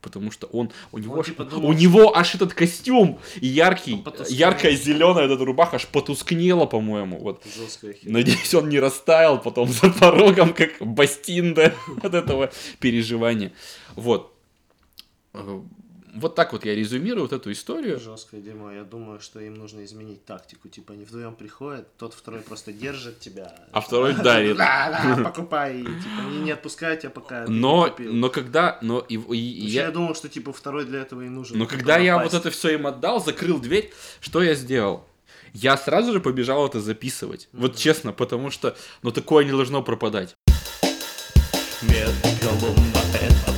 Потому 0.01 0.29
что 0.29 0.45
он, 0.47 0.71
у 0.91 0.99
него, 0.99 1.13
Он 1.13 1.19
аж, 1.21 1.25
типа 1.25 1.45
думал, 1.45 1.69
у 1.69 1.73
него 1.73 2.15
аж 2.15 2.35
этот 2.35 2.53
костюм 2.53 3.19
яркий, 3.37 4.03
яркая 4.29 4.75
зеленая 4.75 5.25
эта 5.25 5.43
рубаха 5.43 5.77
аж 5.77 5.87
потускнела, 5.87 6.67
по-моему. 6.67 7.17
Вот. 7.17 7.43
Надеюсь, 8.03 8.53
он 8.53 8.69
не 8.69 8.79
растаял 8.79 9.41
потом 9.41 9.67
за 9.67 9.89
порогом, 9.89 10.53
как 10.53 10.73
Бастинда 10.79 11.73
от 12.03 12.13
этого 12.13 12.51
переживания. 12.79 13.51
Вот. 13.95 14.31
Вот 16.15 16.33
так 16.33 16.53
вот 16.53 16.63
я 16.63 16.73
резюмирую 16.73 17.23
вот 17.23 17.33
эту 17.33 17.51
историю. 17.51 17.99
Жесткое 17.99 18.39
дерьмо. 18.39 18.71
Я 18.71 18.83
думаю, 18.83 19.19
что 19.19 19.41
им 19.41 19.55
нужно 19.55 19.83
изменить 19.83 20.23
тактику. 20.23 20.69
Типа 20.69 20.93
они 20.93 21.03
вдвоем 21.03 21.35
приходят, 21.35 21.87
тот 21.97 22.13
второй 22.13 22.39
просто 22.39 22.71
держит 22.71 23.19
тебя. 23.19 23.53
А 23.73 23.81
второй 23.81 24.13
дарит. 24.13 24.55
Да, 24.55 25.15
да, 25.17 25.23
покупай. 25.23 25.81
И, 25.81 25.83
Типа 25.83 26.29
не, 26.29 26.37
не 26.39 26.51
отпускай 26.51 26.97
тебя, 26.97 27.09
пока 27.09 27.45
Но, 27.47 27.93
но 27.99 28.29
когда, 28.29 28.79
но 28.81 28.99
и, 28.99 29.17
я, 29.17 29.85
я 29.87 29.91
думал, 29.91 30.15
что 30.15 30.29
типа 30.29 30.53
второй 30.53 30.85
для 30.85 31.01
этого 31.01 31.21
и 31.21 31.27
нужен. 31.27 31.57
Но 31.57 31.67
когда 31.67 31.97
я 31.97 32.17
вот 32.17 32.33
это 32.33 32.49
все 32.49 32.69
им 32.69 32.87
отдал, 32.87 33.23
закрыл 33.23 33.59
дверь, 33.59 33.91
что 34.21 34.41
я 34.41 34.55
сделал? 34.55 35.05
Я 35.51 35.75
сразу 35.77 36.13
же 36.13 36.21
побежал 36.21 36.65
это 36.65 36.79
записывать. 36.79 37.49
Вот 37.51 37.75
честно, 37.75 38.13
потому 38.13 38.51
что, 38.51 38.75
ну, 39.03 39.11
такое 39.11 39.45
не 39.45 39.51
должно 39.51 39.81
пропадать. 39.81 40.35
Метод 41.81 42.39
Колумба— 42.41 42.99
это 43.21 43.51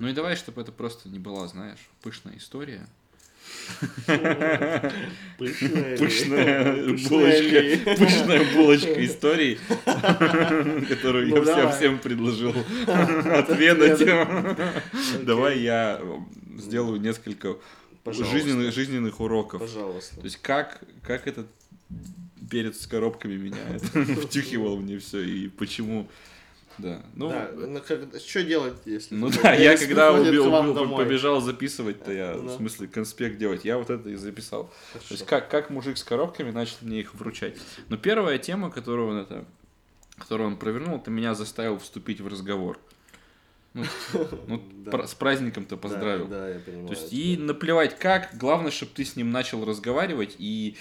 Ну 0.00 0.08
и 0.08 0.12
давай, 0.12 0.36
чтобы 0.36 0.60
это 0.62 0.72
просто 0.72 1.08
не 1.08 1.18
была, 1.18 1.46
знаешь, 1.48 1.78
пышная 2.02 2.36
история. 2.36 2.86
Пышная? 5.38 5.98
Пышная 5.98 6.72
булочка, 7.08 7.94
пышная 7.96 8.54
булочка 8.54 9.04
истории, 9.04 9.58
которую 10.88 11.28
я 11.28 11.34
Ну, 11.36 11.42
всем, 11.42 11.56
давай. 11.56 11.76
всем 11.76 11.98
предложил 11.98 12.50
отведать. 12.86 14.00
Давай 15.24 15.58
я 15.60 16.00
сделаю 16.58 17.00
несколько 17.00 17.56
Пожалуйста. 18.02 18.36
жизненных, 18.36 18.72
жизненных 18.74 19.20
уроков. 19.20 19.60
Пожалуйста. 19.60 20.16
То 20.16 20.24
есть 20.24 20.38
как, 20.40 20.80
как 21.02 21.26
этот 21.26 21.46
перец 22.50 22.80
с 22.82 22.86
коробками 22.86 23.36
меняет, 23.36 23.82
втюхивал 24.24 24.76
мне 24.78 24.98
все 24.98 25.20
и 25.20 25.48
почему. 25.48 26.08
Да. 26.78 27.02
Ну, 27.14 27.28
да, 27.30 27.50
ну 27.54 27.80
как, 27.86 28.00
что 28.20 28.42
делать, 28.42 28.74
если... 28.84 29.14
ну 29.14 29.30
да, 29.30 29.54
я 29.54 29.76
когда 29.76 30.12
убил- 30.12 30.50
домой? 30.74 31.04
побежал 31.04 31.40
записывать-то 31.40 32.12
я, 32.12 32.34
Ну. 32.34 32.48
в 32.48 32.56
смысле, 32.56 32.88
конспект 32.88 33.38
делать, 33.38 33.64
я 33.64 33.78
вот 33.78 33.90
это 33.90 34.08
и 34.08 34.16
записал. 34.16 34.64
То 34.64 34.70
Хорошо. 34.94 35.14
есть 35.14 35.26
как, 35.26 35.48
как 35.50 35.70
мужик 35.70 35.96
с 35.96 36.04
коробками 36.04 36.50
начал 36.50 36.76
мне 36.80 37.00
их 37.00 37.14
вручать. 37.14 37.56
Но 37.88 37.96
первая 37.96 38.38
тема, 38.38 38.70
которую 38.70 39.08
он 39.10 39.16
это, 39.18 39.44
которую 40.18 40.48
он 40.48 40.56
провернул, 40.56 40.96
это 40.98 41.10
меня 41.10 41.34
заставил 41.34 41.78
вступить 41.78 42.20
в 42.20 42.26
разговор. 42.28 42.78
Ну, 43.74 43.84
ну, 44.46 44.62
Да. 44.84 45.06
с 45.06 45.14
праздником-то 45.14 45.76
поздравил. 45.76 46.26
Да, 46.28 46.48
я 46.48 46.58
понимаю. 46.60 46.86
То 46.88 46.94
есть 46.94 47.12
и 47.12 47.36
наплевать 47.36 47.98
как, 47.98 48.30
главное, 48.38 48.70
чтобы 48.70 48.92
ты 48.94 49.04
с 49.04 49.16
ним 49.16 49.30
начал 49.30 49.64
разговаривать 49.64 50.36
и 50.38 50.76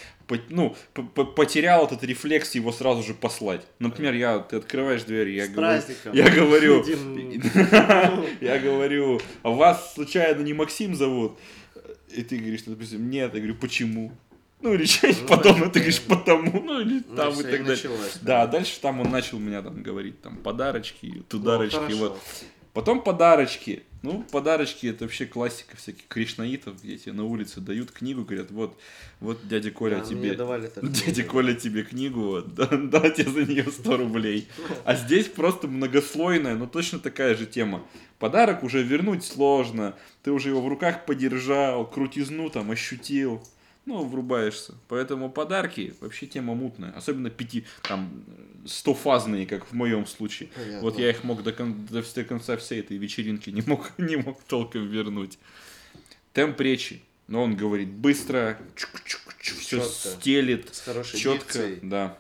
ну, 0.50 0.76
потерял 1.36 1.86
этот 1.88 2.04
рефлекс 2.04 2.54
его 2.56 2.72
сразу 2.72 3.02
же 3.04 3.14
послать. 3.16 3.66
Например, 3.80 4.14
я, 4.14 4.40
ты 4.40 4.58
открываешь 4.58 5.04
дверь, 5.04 5.30
я 5.30 5.46
С 5.46 5.50
говорю, 5.50 5.68
праздником. 5.68 6.14
я 6.14 6.30
говорю, 6.30 6.84
я 8.42 8.60
говорю, 8.60 9.22
а 9.42 9.50
вас 9.50 9.94
случайно 9.96 10.42
не 10.42 10.54
Максим 10.54 10.96
зовут? 10.96 11.38
И 12.10 12.22
ты 12.22 12.38
говоришь, 12.38 12.64
допустим, 12.64 13.10
нет, 13.10 13.34
я 13.34 13.40
говорю, 13.40 13.56
почему? 13.56 14.12
Ну 14.62 14.74
или 14.76 14.86
что-нибудь 14.86 15.22
Ну, 15.24 15.28
потом, 15.28 15.72
ты 15.72 15.80
говоришь, 15.80 16.02
да. 16.08 16.16
потому, 16.16 16.62
ну 16.62 16.80
или 16.80 17.04
Ну, 17.08 17.16
там 17.16 17.34
и 17.34 17.36
так 17.42 17.46
далее. 17.52 17.64
началось, 17.68 18.18
Да, 18.22 18.46
да. 18.46 18.48
дальше 18.48 18.80
там 18.80 19.02
он 19.02 19.10
начал 19.10 19.40
меня 19.40 19.62
там 19.62 19.82
говорить, 19.84 20.22
там, 20.22 20.38
подарочки, 20.38 21.12
Ну, 21.18 21.24
тударочки, 21.24 21.76
хорошо. 21.76 21.98
вот. 21.98 22.22
Потом 22.74 23.04
подарочки. 23.04 23.84
Ну, 24.02 24.26
подарочки 24.32 24.88
это 24.88 25.06
вообще 25.06 25.26
классика 25.26 25.78
всяких 25.78 26.08
кришнаитов, 26.08 26.84
где 26.84 26.98
тебе 26.98 27.14
на 27.14 27.24
улице 27.24 27.62
дают 27.62 27.92
книгу, 27.92 28.26
говорят, 28.26 28.52
вот, 28.52 28.78
вот 29.22 29.48
дядя 29.48 29.72
Коля 29.72 30.00
Да, 30.00 30.06
тебе... 30.06 30.34
давали 30.34 30.70
Дядя. 30.82 31.24
Коля 31.24 31.54
тебе 31.54 31.84
книгу, 31.84 32.20
вот, 32.20 32.54
да, 32.56 32.68
да, 32.68 33.10
тебе 33.10 33.32
за 33.32 33.46
нее 33.46 33.64
100 33.64 33.98
рублей. 33.98 34.50
А 34.84 34.96
здесь 34.96 35.28
просто 35.28 35.70
многослойная, 35.70 36.56
но 36.56 36.68
точно 36.68 37.00
такая 37.00 37.36
же 37.36 37.46
тема. 37.46 37.86
Подарок 38.20 38.64
уже 38.64 38.84
вернуть 38.84 39.24
сложно, 39.24 39.96
ты 40.22 40.32
уже 40.32 40.50
его 40.50 40.62
в 40.62 40.68
руках 40.68 41.06
подержал, 41.06 41.90
крутизну 41.90 42.50
там 42.50 42.72
ощутил, 42.72 43.42
ну, 43.86 44.04
врубаешься. 44.06 44.76
Поэтому 44.88 45.30
подарки 45.30 45.94
вообще 46.00 46.26
тема 46.28 46.56
мутная, 46.56 46.92
особенно 46.92 47.30
пяти, 47.30 47.66
там, 47.82 48.24
стофазные, 48.66 49.46
как 49.46 49.66
в 49.66 49.74
моем 49.74 50.06
случае. 50.06 50.50
Понятно. 50.56 50.80
Вот 50.82 50.98
я 51.00 51.10
их 51.10 51.24
мог 51.24 51.44
до, 51.44 51.52
кон- 51.52 51.86
до 51.86 52.24
конца 52.24 52.56
всей 52.58 52.80
этой 52.80 52.98
вечеринки 52.98 53.50
не 53.50 53.62
мог, 53.62 53.92
не 53.98 54.16
мог 54.16 54.42
толком 54.44 54.88
вернуть. 54.88 55.38
Темп 56.34 56.60
речи. 56.62 57.02
Но 57.28 57.44
он 57.44 57.56
говорит 57.56 57.88
быстро, 57.90 58.60
все 59.38 59.78
Чётко. 59.78 59.90
стелит, 59.90 60.74
С 60.76 60.82
хорошей 60.82 61.20
четко, 61.20 61.46
дикцией. 61.46 61.80
да. 61.82 62.18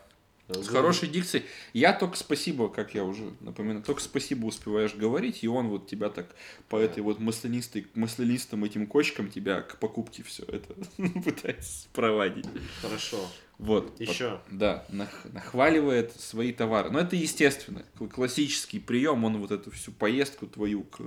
С 0.47 0.55
Разумно. 0.55 0.71
хорошей 0.71 1.07
дикцией. 1.07 1.45
Я 1.71 1.93
только 1.93 2.17
спасибо, 2.17 2.67
как 2.67 2.93
я 2.93 3.05
уже 3.05 3.33
напоминаю, 3.39 3.81
только 3.81 4.01
спасибо 4.01 4.45
успеваешь 4.45 4.93
говорить, 4.93 5.41
и 5.41 5.47
он 5.47 5.69
вот 5.69 5.87
тебя 5.87 6.09
так 6.09 6.35
по 6.67 6.75
этой 6.75 7.01
вот 7.01 7.19
маслянистой, 7.19 7.87
маслянистым 7.95 8.65
этим 8.65 8.85
кочкам 8.85 9.31
тебя 9.31 9.61
к 9.61 9.77
покупке 9.77 10.21
все 10.21 10.43
это 10.43 10.75
пытается 11.23 11.83
спровадить. 11.83 12.47
Хорошо. 12.81 13.19
Вот. 13.59 13.97
Еще. 14.01 14.41
Да, 14.51 14.83
нах- 14.89 15.31
нахваливает 15.31 16.11
свои 16.19 16.51
товары. 16.51 16.89
Но 16.89 16.99
это 16.99 17.15
естественно. 17.15 17.85
Кл- 17.97 18.07
Классический 18.07 18.79
прием, 18.79 19.23
он 19.23 19.37
вот 19.37 19.51
эту 19.51 19.71
всю 19.71 19.91
поездку 19.91 20.47
твою 20.47 20.83
к, 20.83 20.99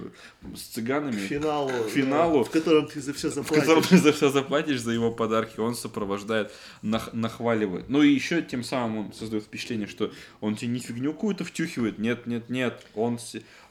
с 0.54 0.62
цыганами, 0.62 1.16
финалу. 1.18 1.70
к 1.84 1.88
финалу, 1.90 2.44
В 2.44 2.50
котором 2.50 2.86
ты 2.86 3.00
за 3.00 3.12
все 3.12 3.30
в 3.30 3.48
котором 3.48 3.82
ты 3.82 3.98
за 3.98 4.12
все 4.12 4.30
заплатишь, 4.30 4.80
за 4.80 4.92
его 4.92 5.10
подарки, 5.10 5.60
он 5.60 5.74
сопровождает, 5.74 6.50
нах- 6.82 7.10
нахваливает. 7.12 7.88
Ну 7.90 8.02
и 8.02 8.10
еще 8.14 8.40
тем 8.40 8.62
самым 8.62 9.06
он 9.06 9.12
создает 9.12 9.44
впечатление, 9.44 9.88
что 9.88 10.12
он 10.40 10.56
тебе 10.56 10.68
не 10.70 10.78
фигню 10.78 11.12
какую-то 11.12 11.44
втюхивает. 11.44 11.98
Нет, 11.98 12.26
нет, 12.26 12.48
нет. 12.48 12.86
Он, 12.94 13.18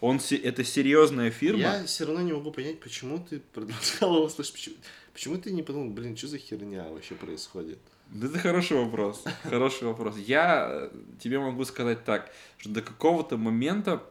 он 0.01 0.19
это 0.29 0.63
серьезная 0.63 1.31
фирма. 1.31 1.59
Я 1.59 1.83
все 1.85 2.05
равно 2.05 2.21
не 2.21 2.33
могу 2.33 2.51
понять, 2.51 2.79
почему 2.81 3.19
ты 3.27 3.39
продолжал 3.53 4.15
его 4.17 4.29
слушать. 4.29 4.53
Почему, 4.53 4.75
почему 5.13 5.37
ты 5.37 5.51
не 5.53 5.63
подумал, 5.63 5.89
блин, 5.91 6.15
что 6.15 6.27
за 6.27 6.37
херня 6.37 6.83
вообще 6.89 7.15
происходит? 7.15 7.79
Да 8.09 8.27
это 8.27 8.39
хороший 8.39 8.77
вопрос. 8.77 9.23
Хороший 9.43 9.87
вопрос. 9.87 10.15
Я 10.17 10.67
э, 10.69 10.89
тебе 11.19 11.39
могу 11.39 11.65
сказать 11.65 12.03
так, 12.05 12.31
что 12.57 12.69
до 12.69 12.81
какого-то 12.81 13.37
момента 13.37 14.01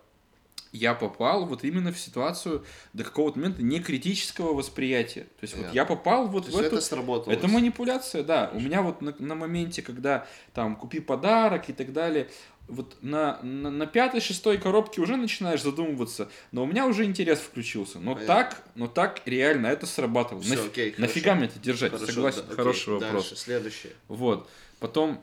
я 0.75 0.95
попал 0.95 1.47
вот 1.47 1.63
именно 1.63 1.93
в 1.93 1.99
ситуацию 1.99 2.65
до 2.93 3.05
какого-то 3.05 3.39
момента 3.39 3.63
не 3.63 3.79
критического 3.79 4.55
восприятия. 4.55 5.23
То 5.23 5.43
есть 5.43 5.55
вот 5.55 5.61
Понятно. 5.61 5.77
я 5.77 5.85
попал 5.85 6.27
вот 6.27 6.47
То 6.47 6.53
в 6.53 6.57
эту... 6.57 6.77
это 6.77 6.81
сработало. 6.81 7.33
Это 7.33 7.47
манипуляция, 7.47 8.25
да. 8.25 8.51
У 8.53 8.59
меня 8.59 8.83
вот 8.83 9.01
на, 9.01 9.15
на 9.21 9.37
моменте, 9.37 9.83
когда 9.83 10.27
там 10.53 10.75
купи 10.75 10.99
подарок 10.99 11.69
и 11.69 11.73
так 11.73 11.93
далее, 11.93 12.29
вот 12.69 12.97
на, 13.03 13.41
на, 13.43 13.71
на 13.71 13.87
пятой, 13.87 14.21
шестой 14.21 14.59
коробке 14.59 15.01
уже 15.01 15.17
начинаешь 15.17 15.63
задумываться, 15.63 16.31
но 16.53 16.63
у 16.63 16.67
меня 16.67 16.87
уже 16.87 17.05
интерес 17.05 17.39
включился. 17.41 17.99
Но 17.99 18.15
Понятно. 18.15 18.35
так, 18.35 18.63
но 18.75 18.87
так 18.89 19.21
реально 19.27 19.67
это 19.69 19.87
срабатывало. 19.87 20.43
Всё, 20.43 20.55
Нафи- 20.55 20.67
окей, 20.67 20.95
нафига 20.99 21.31
хорошо. 21.33 21.37
мне 21.39 21.47
это 21.49 21.59
держать? 21.59 21.93
Хорошо, 21.93 22.13
Согласен, 22.13 22.39
да, 22.41 22.45
окей, 22.47 22.57
хороший 22.57 22.95
вопрос. 22.95 23.29
Дальше, 23.29 23.37
следующее. 23.37 23.93
Вот. 24.09 24.49
Потом, 24.81 25.23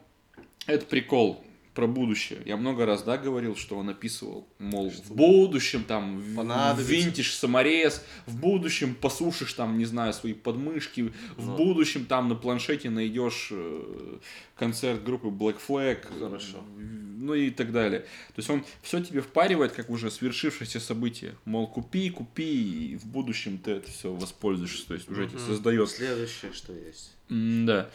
это 0.68 0.86
прикол 0.86 1.44
про 1.74 1.88
будущее. 1.88 2.42
Я 2.46 2.58
много 2.58 2.86
раз, 2.86 3.04
да, 3.04 3.18
говорил, 3.18 3.56
что 3.56 3.78
он 3.78 3.90
описывал, 3.90 4.48
мол, 4.60 4.90
в 4.90 5.14
будущем 5.16 5.84
там 5.86 6.22
Понадобится. 6.36 6.92
винтишь 6.92 7.34
саморез, 7.36 8.04
в 8.26 8.38
будущем 8.40 8.94
посушишь 8.94 9.54
там, 9.54 9.78
не 9.78 9.86
знаю, 9.86 10.14
свои 10.14 10.34
подмышки, 10.34 11.14
в 11.38 11.48
Ну. 11.48 11.56
будущем 11.56 12.06
там 12.06 12.28
на 12.28 12.36
планшете 12.36 12.90
найдешь 12.90 13.50
э, 13.52 14.18
концерт 14.56 15.04
группы 15.04 15.28
Black 15.28 15.60
Flag, 15.66 16.06
Хорошо. 16.20 16.58
э, 16.58 16.82
ну 16.82 17.36
и 17.36 17.52
так 17.52 17.72
далее. 17.72 18.02
То 18.02 18.38
есть 18.38 18.50
он 18.50 18.66
все 18.82 19.00
тебе 19.02 19.22
впаривает, 19.22 19.72
как 19.72 19.90
уже 19.90 20.12
свершившееся 20.12 20.80
событие. 20.80 21.36
Мол, 21.46 21.68
купи, 21.68 22.10
купи, 22.10 22.92
и 22.94 22.96
в 22.98 23.06
будущем 23.06 23.60
ты 23.60 23.72
это 23.72 23.90
все 23.90 24.12
воспользуешься. 24.14 24.88
То 24.88 24.96
есть 24.96 25.10
уже 25.10 25.24
Мгм. 25.28 25.40
создает 25.40 25.90
Следующее, 25.90 26.52
что 26.52 26.74
есть. 26.74 27.12
М, 27.30 27.66
Да. 27.66 27.90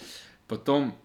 Потом 0.49 0.97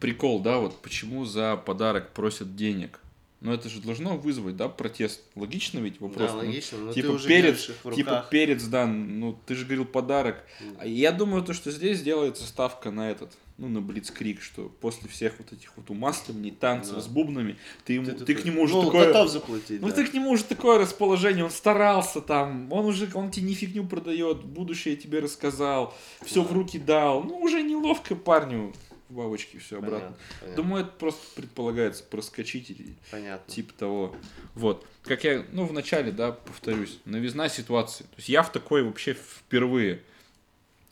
прикол, 0.00 0.40
да, 0.40 0.58
вот 0.58 0.80
почему 0.82 1.24
за 1.24 1.56
подарок 1.56 2.12
просят 2.12 2.56
денег. 2.56 3.00
Но 3.40 3.52
это 3.52 3.68
же 3.68 3.82
должно 3.82 4.16
вызвать, 4.16 4.56
да, 4.56 4.70
протест. 4.70 5.20
Логично 5.34 5.78
ведь 5.78 6.00
вопрос? 6.00 6.30
да, 6.30 6.36
Ну, 6.38 6.46
логично, 6.48 6.78
но 6.78 6.92
типа 6.94 7.08
ты 7.08 7.12
уже 7.12 7.28
перец, 7.28 7.68
их 7.68 7.74
в 7.84 7.94
типа 7.94 8.10
руках. 8.10 8.28
перец, 8.30 8.62
да, 8.64 8.86
ну 8.86 9.38
ты 9.44 9.54
же 9.54 9.64
говорил 9.66 9.84
подарок. 9.84 10.42
А 10.78 10.86
Я 10.86 11.12
думаю, 11.12 11.42
то, 11.44 11.52
что 11.52 11.70
здесь 11.70 12.00
делается 12.00 12.44
ставка 12.46 12.90
на 12.90 13.10
этот, 13.10 13.34
ну, 13.58 13.68
на 13.68 13.82
Блицкрик, 13.82 14.40
что 14.40 14.72
после 14.80 15.10
всех 15.10 15.34
вот 15.38 15.52
этих 15.52 15.76
вот 15.76 15.90
умасливаний, 15.90 16.52
танцев 16.52 16.94
Да. 16.94 17.00
с 17.02 17.06
бубнами, 17.06 17.56
ты, 17.84 17.92
ему, 17.94 18.06
Ты 18.06 18.12
ты, 18.12 18.18
такой, 18.20 18.34
к 18.36 18.44
нему 18.46 18.62
уже 18.62 18.74
ну, 18.76 18.84
такое... 18.84 19.06
готов 19.08 19.28
заплатить, 19.30 19.80
Ну 19.82 19.88
да. 19.88 19.94
ты 19.94 20.06
к 20.06 20.14
нему 20.14 20.30
уже 20.30 20.44
такое 20.44 20.78
расположение, 20.78 21.44
он 21.44 21.50
старался 21.50 22.22
там, 22.22 22.72
он 22.72 22.86
уже, 22.86 23.10
он 23.12 23.30
тебе 23.30 23.48
не 23.48 23.54
фигню 23.54 23.84
продает, 23.86 24.42
будущее 24.42 24.96
тебе 24.96 25.18
рассказал, 25.18 25.92
все 26.24 26.42
в 26.42 26.48
Да. 26.48 26.54
руки 26.54 26.78
дал, 26.78 27.22
ну 27.24 27.36
уже 27.40 27.62
неловко 27.62 28.16
парню 28.16 28.72
в 29.08 29.14
бабочке 29.14 29.58
все 29.58 29.78
обратно. 29.78 30.16
Понятно. 30.40 30.56
Думаю, 30.62 30.84
это 30.84 30.92
просто 30.92 31.22
предполагается 31.34 32.04
проскочить 32.04 32.70
или 32.70 32.94
Понятно. 33.10 33.52
типа 33.52 33.72
того. 33.74 34.16
Вот. 34.54 34.86
Как 35.04 35.24
я, 35.24 35.44
ну, 35.52 35.66
в 35.66 35.72
начале, 35.72 36.10
да, 36.10 36.32
повторюсь, 36.32 36.98
новизна 37.04 37.48
ситуации. 37.48 38.04
То 38.04 38.16
есть 38.16 38.28
я 38.28 38.42
в 38.42 38.50
такой 38.50 38.82
вообще 38.82 39.14
впервые, 39.14 40.00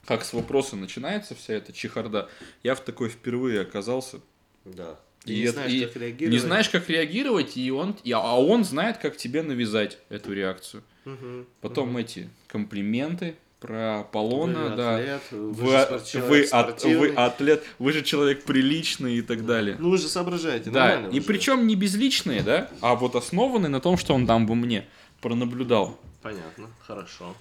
как 0.05 0.25
с 0.25 0.33
вопроса 0.33 0.77
начинается 0.77 1.35
вся 1.35 1.55
эта 1.55 1.73
чехарда, 1.73 2.29
я 2.63 2.75
в 2.75 2.81
такой 2.81 3.09
впервые 3.09 3.61
оказался. 3.63 4.21
Да. 4.65 4.99
Ты 5.25 5.33
И 5.33 5.37
не 5.37 5.43
это- 5.45 5.53
знаешь, 5.53 5.73
и 5.73 5.85
как 5.87 5.97
реагировать. 5.97 6.33
Не 6.33 6.39
знаешь, 6.39 6.69
как 6.69 6.89
реагировать, 6.91 7.57
и 7.57 7.71
он, 7.71 7.97
и- 8.03 8.11
а 8.13 8.37
он 8.41 8.65
знает, 8.65 8.99
как 8.99 9.17
тебе 9.17 9.43
навязать 9.43 9.99
эту 10.09 10.33
реакцию. 10.33 10.83
Мгм. 11.05 11.47
Потом 11.61 11.97
эти 11.97 12.29
комплименты 12.49 13.37
про 13.63 14.01
Аполлона, 14.01 14.71
Вы 14.71 14.77
да. 14.77 14.97
атлет, 14.97 15.23
вы, 15.31 15.53
Вы, 15.53 15.75
а- 15.77 15.85
спорт- 15.87 16.15
вы, 16.29 16.45
спортивный. 16.47 16.99
вы 17.11 17.15
атлет, 17.15 17.63
вы 17.79 17.93
же 17.93 18.03
человек 18.03 18.43
приличный 18.45 19.17
и 19.19 19.23
так 19.23 19.47
далее. 19.47 19.77
Ну 19.79 19.91
вы 19.91 19.99
же 19.99 20.09
соображаете, 20.09 20.71
Да, 20.71 20.89
нормально 20.89 21.07
и 21.15 21.19
уже. 21.21 21.27
причем 21.29 21.67
не 21.67 21.77
безличные, 21.77 22.43
да, 22.43 22.69
а 22.81 22.95
вот 22.97 23.15
основанные 23.15 23.69
на 23.71 23.81
том, 23.81 23.97
что 23.97 24.15
он 24.15 24.27
там 24.27 24.47
во 24.47 24.55
мне 24.55 24.87
пронаблюдал. 25.21 25.97
Понятно, 26.23 26.67
хорошо. 26.87 27.35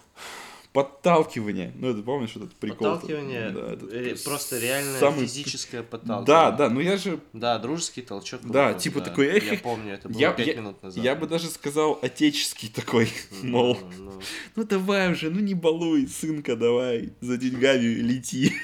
Подталкивание. 0.74 1.74
Ну, 1.76 1.90
это 1.90 2.02
помнишь 2.02 2.32
этот 2.36 2.54
прикол? 2.56 2.94
Подталкивание, 2.94 3.50
Да, 3.50 3.74
этот 3.74 3.92
ре- 3.92 4.16
просто 4.24 4.58
реальное 4.58 5.00
самый- 5.00 5.26
физическое 5.28 5.84
подталкивание. 5.84 6.26
Да, 6.26 6.52
да, 6.52 6.70
ну 6.70 6.80
я 6.80 6.96
же, 6.98 7.20
Да, 7.34 7.60
дружеский 7.60 8.02
толчок. 8.04 8.40
Да, 8.44 8.68
локтем, 8.68 8.80
типа 8.80 9.02
такой, 9.02 9.26
эх, 9.28 9.52
Я 9.52 9.58
помню, 9.60 9.94
это 9.96 10.08
было 10.08 10.20
я, 10.20 10.32
5 10.32 10.48
я- 10.48 10.56
минут 10.56 10.82
назад. 10.82 11.04
я 11.04 11.16
бы 11.16 11.28
даже 11.28 11.50
сказал 11.50 12.00
отеческий 12.02 12.70
такой, 12.70 13.10
мол, 13.44 13.78
Ну, 13.98 14.04
ну, 14.12 14.22
ну 14.56 14.64
давай 14.64 15.12
уже, 15.12 15.30
ну 15.30 15.42
не 15.42 15.56
балуй, 15.56 16.08
сынка, 16.08 16.56
давай, 16.56 17.12
за 17.20 17.36
деньгами 17.38 17.84
лети. 17.84 18.54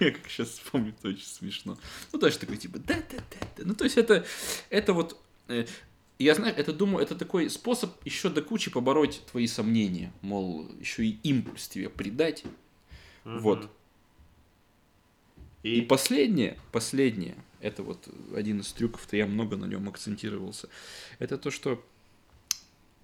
Я 0.00 0.10
как 0.12 0.28
сейчас 0.28 0.48
вспомню, 0.50 0.94
это 0.98 1.08
очень 1.08 1.24
смешно. 1.26 1.76
Ну, 2.12 2.18
даже 2.18 2.38
такой, 2.38 2.56
типа, 2.58 2.78
да-да-да. 2.78 3.62
Ну, 3.64 3.74
то 3.74 3.84
есть 3.84 3.96
это, 3.96 4.24
это 4.70 4.92
вот, 4.92 5.16
я 6.18 6.34
знаю, 6.34 6.54
это 6.56 6.72
думаю, 6.72 7.02
это 7.04 7.14
такой 7.16 7.50
способ 7.50 7.92
еще 8.04 8.30
до 8.30 8.42
кучи 8.42 8.70
побороть 8.70 9.22
твои 9.30 9.46
сомнения. 9.46 10.12
Мол, 10.22 10.68
еще 10.78 11.04
и 11.04 11.18
импульс 11.22 11.68
тебе 11.68 11.88
придать. 11.90 12.44
мгм. 13.24 13.40
Вот. 13.40 13.70
И 15.62 15.80
И, 15.80 15.80
последнее, 15.80 16.58
последнее, 16.72 17.36
это 17.60 17.82
вот 17.82 18.08
один 18.34 18.60
из 18.60 18.72
трюков-то 18.72 19.16
я 19.16 19.26
много 19.26 19.56
на 19.56 19.64
нем 19.64 19.88
акцентировался, 19.88 20.68
это 21.18 21.38
то, 21.38 21.50
что, 21.50 21.82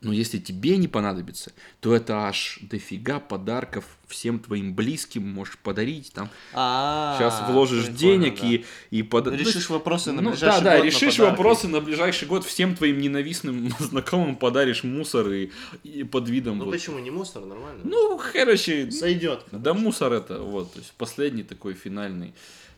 ну, 0.02 0.12
если 0.12 0.38
тебе 0.38 0.78
не 0.78 0.88
понадобится, 0.88 1.52
то 1.80 1.94
это 1.94 2.26
аж 2.26 2.58
дофига 2.62 3.20
подарков 3.20 3.84
всем 4.08 4.38
твоим 4.38 4.74
близким 4.74 5.28
можешь 5.28 5.58
подарить, 5.58 6.10
там, 6.14 6.30
А, 6.54 7.16
сейчас 7.18 7.42
вложишь 7.50 7.88
денег 7.88 8.40
да. 8.40 8.46
и, 8.46 8.64
и 8.90 9.02
пода- 9.02 9.30
Решишь 9.36 9.68
вопросы 9.68 10.12
на 10.12 10.22
ну, 10.22 10.30
ближайший 10.30 10.58
да, 10.58 10.64
да, 10.64 10.76
год 10.76 10.84
на 10.84 10.86
решишь 10.86 11.16
подарки. 11.18 11.36
вопросы 11.36 11.68
на 11.68 11.80
ближайший 11.82 12.26
год 12.28 12.44
всем 12.46 12.74
твоим 12.76 12.98
ненавистным 12.98 13.70
знакомым 13.78 14.36
подаришь 14.36 14.84
мусор 14.84 15.30
и, 15.30 15.50
и 15.84 16.02
под 16.04 16.28
видом 16.30 16.56
Ну 16.58 16.64
вот. 16.64 16.72
почему, 16.72 16.98
не 16.98 17.10
мусор, 17.10 17.44
нормально? 17.44 17.82
Ну, 17.84 18.18
короче, 18.32 18.90
Сойдет. 18.90 19.44
да 19.52 19.74
мусор 19.74 20.14
это, 20.14 20.40
вот, 20.40 20.72
то 20.72 20.78
есть 20.78 20.92
последний 20.92 21.42
такой 21.42 21.74
финальный 21.74 22.32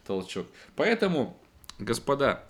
толчок. 0.06 0.48
Поэтому, 0.74 1.38
господа, 1.78 2.44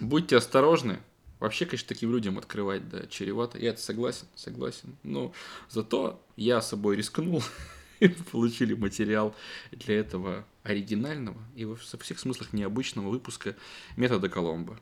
будьте 0.00 0.36
осторожны. 0.36 0.98
Вообще, 1.44 1.66
конечно, 1.66 1.88
таким 1.88 2.10
людям 2.10 2.38
открывать, 2.38 2.88
да, 2.88 3.06
чревато. 3.06 3.58
Я 3.58 3.72
это 3.72 3.80
согласен, 3.82 4.26
согласен. 4.34 4.96
Но 5.02 5.34
зато 5.68 6.18
я 6.36 6.62
собой 6.62 6.96
рискнул. 6.96 7.42
И 8.00 8.08
получили 8.08 8.72
материал 8.72 9.36
для 9.70 9.98
этого 9.98 10.46
оригинального 10.62 11.36
и 11.54 11.66
во 11.66 11.76
всех 11.76 12.18
смыслах 12.18 12.54
необычного 12.54 13.10
выпуска 13.10 13.56
метода 13.96 14.30
Коломбо. 14.30 14.80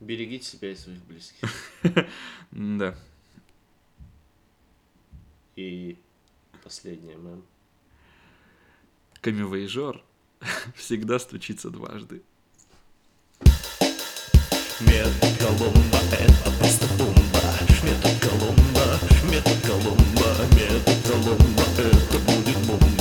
Берегите 0.00 0.44
себя 0.44 0.72
и 0.72 0.74
своих 0.74 1.04
близких. 1.04 1.50
Да. 2.50 2.98
И 5.54 5.98
последнее, 6.62 7.18
мэм. 7.18 7.44
Камевоежор 9.20 10.02
всегда 10.76 11.18
стучится 11.18 11.68
дважды. 11.68 12.22
Метод— 14.80 15.14
это 16.10 16.50
просто 16.58 16.86
бомба 16.98 17.40
Метод 19.30 19.56
Колумба, 19.62 20.24
метод— 20.50 20.96
это 21.78 22.18
будет 22.18 22.56
бомба 22.66 22.93